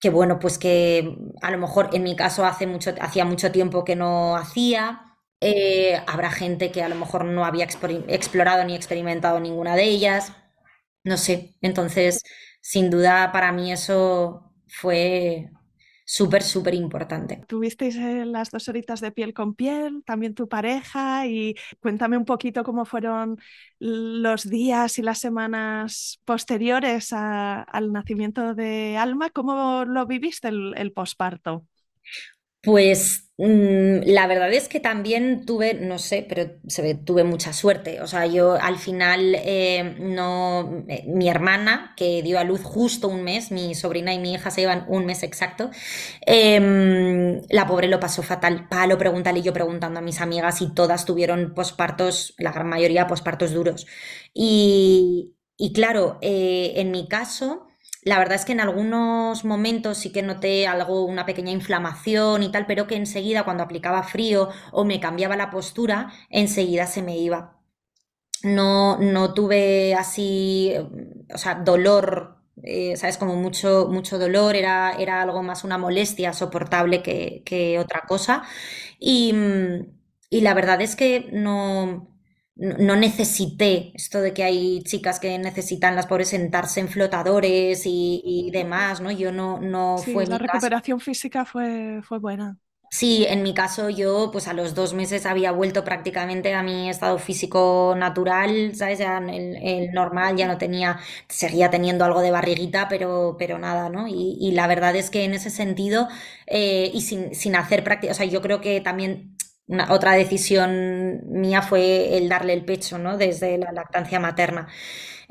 [0.00, 3.84] que, bueno, pues que a lo mejor en mi caso hace mucho, hacía mucho tiempo
[3.84, 5.02] que no hacía.
[5.40, 7.64] Eh, habrá gente que a lo mejor no había
[8.08, 10.32] explorado ni experimentado ninguna de ellas
[11.04, 12.22] no sé, entonces,
[12.60, 15.50] sin duda para mí eso fue
[16.04, 17.42] súper, súper importante.
[17.46, 22.26] Tuvisteis eh, las dos horitas de piel con piel, también tu pareja, y cuéntame un
[22.26, 23.38] poquito cómo fueron
[23.78, 30.92] los días y las semanas posteriores al nacimiento de Alma, cómo lo viviste el, el
[30.92, 31.66] posparto.
[32.62, 37.52] Pues mmm, la verdad es que también tuve, no sé, pero se ve, tuve mucha
[37.52, 38.00] suerte.
[38.00, 43.06] O sea, yo al final eh, no, eh, mi hermana, que dio a luz justo
[43.08, 45.70] un mes, mi sobrina y mi hija se llevan un mes exacto,
[46.26, 48.68] eh, la pobre lo pasó fatal.
[48.68, 53.52] Palo, pregúntale yo preguntando a mis amigas y todas tuvieron pospartos, la gran mayoría pospartos
[53.52, 53.86] duros.
[54.34, 57.67] Y, y claro, eh, en mi caso
[58.08, 62.50] la verdad es que en algunos momentos sí que noté algo, una pequeña inflamación y
[62.52, 67.18] tal, pero que enseguida cuando aplicaba frío o me cambiaba la postura, enseguida se me
[67.18, 67.58] iba.
[68.44, 70.72] No, no tuve así,
[71.34, 73.18] o sea, dolor, eh, ¿sabes?
[73.18, 78.44] Como mucho, mucho dolor, era, era algo más una molestia soportable que, que otra cosa.
[79.00, 79.34] Y,
[80.30, 82.08] y la verdad es que no,
[82.58, 88.22] no necesité esto de que hay chicas que necesitan las pobres sentarse en flotadores y,
[88.24, 89.10] y demás, ¿no?
[89.12, 91.00] Yo no, no sí, fue la mi recuperación caso.
[91.00, 92.58] física fue, fue buena.
[92.90, 96.88] Sí, en mi caso yo pues a los dos meses había vuelto prácticamente a mi
[96.88, 98.98] estado físico natural, ¿sabes?
[98.98, 100.98] Ya el, el normal, ya no tenía,
[101.28, 104.08] seguía teniendo algo de barriguita, pero, pero nada, ¿no?
[104.08, 106.08] Y, y la verdad es que en ese sentido,
[106.46, 109.36] eh, y sin, sin hacer práctica, o sea, yo creo que también
[109.68, 113.16] una, otra decisión mía fue el darle el pecho, ¿no?
[113.16, 114.68] Desde la lactancia materna.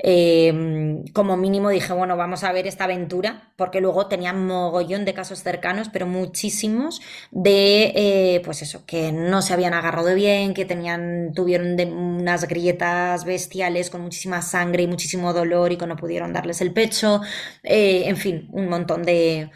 [0.00, 5.12] Eh, como mínimo dije, bueno, vamos a ver esta aventura, porque luego tenía mogollón de
[5.14, 7.00] casos cercanos, pero muchísimos
[7.32, 12.46] de, eh, pues eso, que no se habían agarrado bien, que tenían, tuvieron de, unas
[12.46, 17.20] grietas bestiales con muchísima sangre y muchísimo dolor y que no pudieron darles el pecho,
[17.64, 19.50] eh, en fin, un montón de,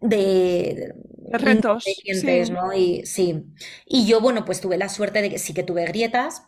[0.00, 0.94] De
[1.38, 2.50] retos, sí.
[2.50, 2.72] ¿no?
[2.74, 3.44] Y sí.
[3.86, 6.44] Y yo, bueno, pues tuve la suerte de que sí que tuve grietas,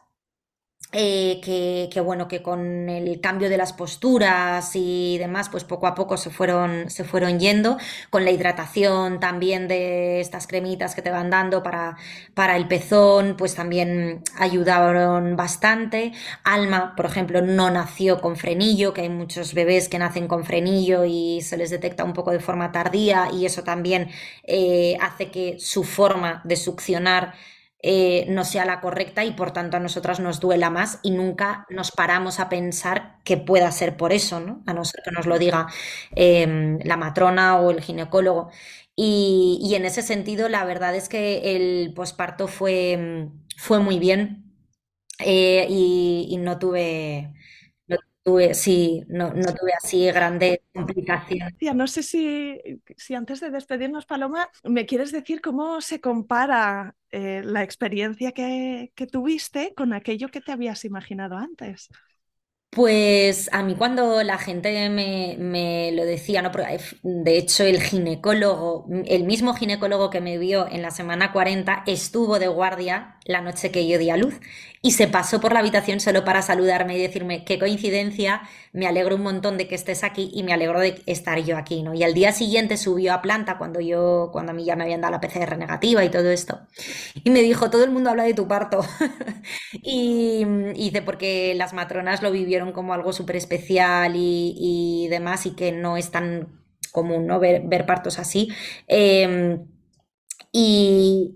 [0.95, 5.95] eh, que, bueno, que con el cambio de las posturas y demás, pues poco a
[5.95, 7.79] poco se fueron, se fueron yendo,
[8.11, 11.97] con la hidratación también de estas cremitas que te van dando para,
[12.35, 16.13] para el pezón, pues también ayudaron bastante.
[16.45, 21.07] Alma, por ejemplo, no nació con frenillo, que hay muchos bebés que nacen con frenillo
[21.07, 24.11] y se les detecta un poco de forma tardía y eso también
[24.45, 27.33] eh, hace que su forma de succionar
[27.85, 31.67] eh, no sea la correcta y por tanto a nosotras nos duela más y nunca
[31.69, 34.63] nos paramos a pensar que pueda ser por eso, ¿no?
[34.67, 35.67] A no ser que nos lo diga
[36.15, 38.51] em, la matrona o el ginecólogo.
[38.95, 44.45] Y, en ese sentido, la verdad es que el posparto fue, fue muy bien
[45.19, 47.33] eh, y, no tuve
[48.23, 51.55] tuve, sí, no, no tuve así grandes complicaciones.
[51.75, 52.61] No sé si,
[52.97, 58.93] si antes de despedirnos, Paloma, me quieres decir cómo se compara eh, la experiencia que,
[58.95, 61.89] que tuviste con aquello que te habías imaginado antes.
[62.75, 66.51] Pues a mí cuando la gente me, lo decía, ¿no?
[67.03, 72.39] de hecho el ginecólogo, el mismo ginecólogo que me vio en la semana 40 estuvo
[72.39, 74.41] de guardia la noche que yo di a luz
[74.83, 78.43] y se pasó por la habitación solo para saludarme y decirme qué coincidencia,
[78.73, 81.85] me alegro un montón de que estés aquí y me alegro de estar yo aquí,
[81.85, 81.95] ¿no?
[81.95, 85.01] Y al día siguiente subió a planta cuando yo, cuando a mí ya me habían
[85.01, 86.61] dado la PCR negativa y todo esto.
[87.23, 88.85] Y me dijo, todo el mundo habla de tu parto.
[89.73, 90.45] y,
[90.75, 95.97] dice, porque las matronas lo vivieron como algo súper especial y, demás y que no
[95.97, 97.41] es tan común, ¿no?
[97.41, 98.49] Ver, partos así.
[98.87, 99.67] Em,
[100.53, 101.35] y,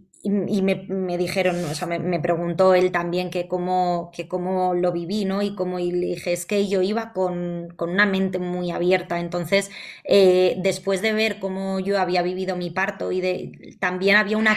[0.62, 5.42] me, dijeron, o sea, me, preguntó él también que cómo, que cómo lo viví, ¿no?
[5.42, 9.20] Y cómo y le dije, es que yo iba con, una mente muy abierta.
[9.20, 9.70] Entonces,
[10.04, 14.56] eh, después de ver cómo yo había vivido mi parto y de, también había una,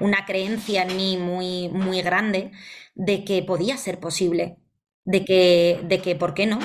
[0.00, 2.52] una creencia en mí muy, muy grande
[2.94, 4.58] de que podía ser posible,
[5.04, 6.58] de que, de que, ¿por qué no?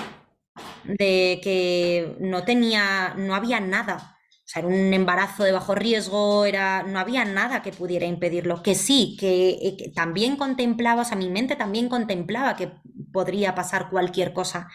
[0.83, 4.11] De que no tenía, no había nada
[4.45, 8.61] o sea, era un embarazo de bajo riesgo, era, no había nada que pudiera impedirlo.
[8.61, 12.71] Que sí, que, eh, también contemplaba, o sea, mi mente también contemplaba que
[13.11, 14.69] podría pasar cualquier cosa,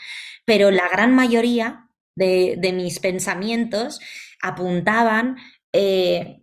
[0.44, 4.00] pero la gran mayoría de, mis pensamientos
[4.42, 5.36] apuntaban
[5.72, 6.42] eh,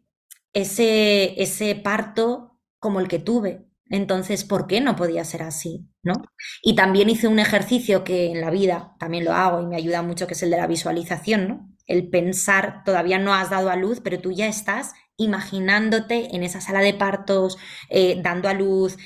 [0.54, 3.67] ese, ese parto como el que tuve.
[3.90, 5.88] Entonces, ¿por qué no podía ser así?
[6.04, 6.14] ¿no?
[6.62, 10.02] Y también hice un ejercicio que en la vida también lo hago y me ayuda
[10.02, 11.78] mucho, que es el de la visualización, ¿no?
[11.88, 16.62] el pensar, todavía no has dado a luz, pero tú ya estás imaginándote en esa
[16.62, 17.58] sala de partos,
[17.90, 18.98] eh, dando a luz,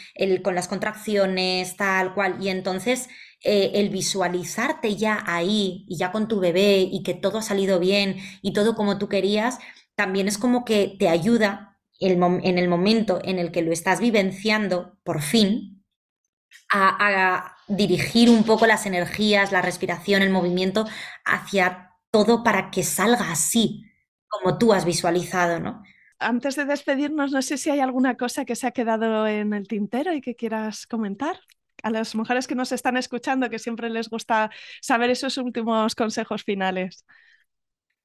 [0.43, 2.37] con las contracciones, tal cual.
[2.41, 3.07] Y entonces
[3.43, 7.79] eh, el visualizarte ya ahí y ya con tu bebé y que todo ha salido
[7.79, 9.59] bien y todo como tú querías,
[9.95, 11.70] también es como que te ayuda
[12.01, 15.83] en el momento en el que lo estás vivenciando, por fin,
[16.71, 20.85] a, a dirigir un poco las energías, la respiración, el movimiento
[21.25, 23.85] hacia todo para que salga así,
[24.27, 25.83] como tú has visualizado, ¿no?
[26.19, 29.67] Antes de despedirnos, no sé si hay alguna cosa que se ha quedado en el
[29.67, 31.39] tintero y que quieras comentar.
[31.83, 36.43] A las mujeres que nos están escuchando, que siempre les gusta saber esos últimos consejos
[36.43, 37.05] finales.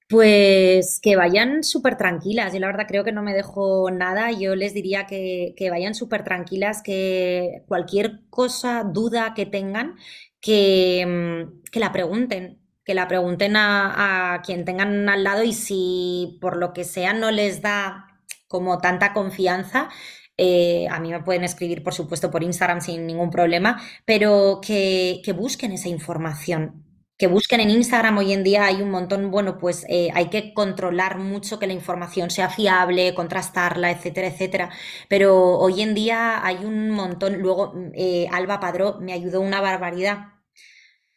[0.09, 2.53] Pues que vayan súper tranquilas.
[2.53, 4.31] Yo la verdad creo que no me dejo nada.
[4.31, 9.97] Yo les diría que, vayan súper tranquilas, que cualquier cosa, duda que tengan,
[10.41, 16.39] que, mm, que la pregunten que la pregunten a, quien tengan al lado y si
[16.41, 18.07] por lo que sea no les da
[18.47, 19.89] como tanta confianza,
[20.37, 25.21] eh, a mí me pueden escribir, por supuesto, por Instagram sin ningún problema, pero que,
[25.37, 26.86] busquen esa información.
[27.19, 30.53] Que busquen en Instagram hoy en día hay un montón, bueno, pues eh, hay que
[30.53, 34.71] controlar mucho que la información sea fiable, contrastarla, etcétera, etcétera.
[35.09, 37.39] Pero hoy en día hay un montón.
[37.39, 40.37] Luego, eh, Alba Padró me ayudó una barbaridad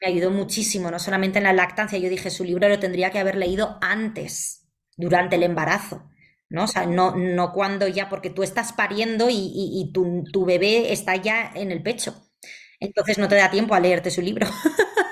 [0.02, 3.20] me ayudó muchísimo, no solamente en la lactancia, yo dije, su libro lo tendría que
[3.20, 6.10] haber leído antes, durante el embarazo,
[6.50, 6.64] ¿no?
[6.66, 11.52] O sea, no, no cuando ya, porque tú estás pariendo y, tu, bebé está ya
[11.54, 12.16] en el pecho.
[12.80, 14.47] Entonces no te da tiempo a leerte su libro.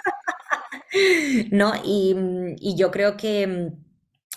[1.52, 1.74] ¿No?
[1.84, 2.16] Y,
[2.60, 3.88] y yo creo que mm,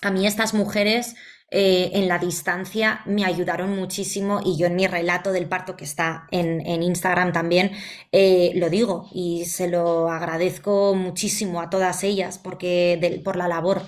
[0.02, 1.14] a mí estas mujeres
[1.52, 5.84] eh, en la distancia me ayudaron muchísimo y yo en mi relato del parto que
[5.84, 7.72] está en, Instagram también
[8.12, 13.82] eh, lo digo y se lo agradezco muchísimo a todas ellas porque por la labor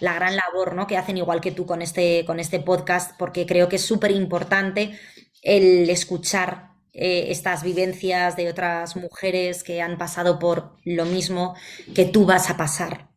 [0.00, 0.86] la gran labor ¿no?
[0.86, 4.10] que hacen igual que tú con este, con este podcast porque creo que es súper
[4.10, 4.98] importante
[5.40, 11.54] el escuchar eh, estas vivencias de otras mujeres que han pasado por lo mismo
[11.94, 13.10] que tú vas a pasar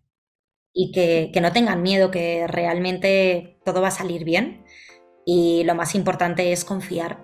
[0.73, 4.65] y que, no tengan miedo, que realmente todo va a salir bien
[5.25, 7.23] y lo más importante es confiar.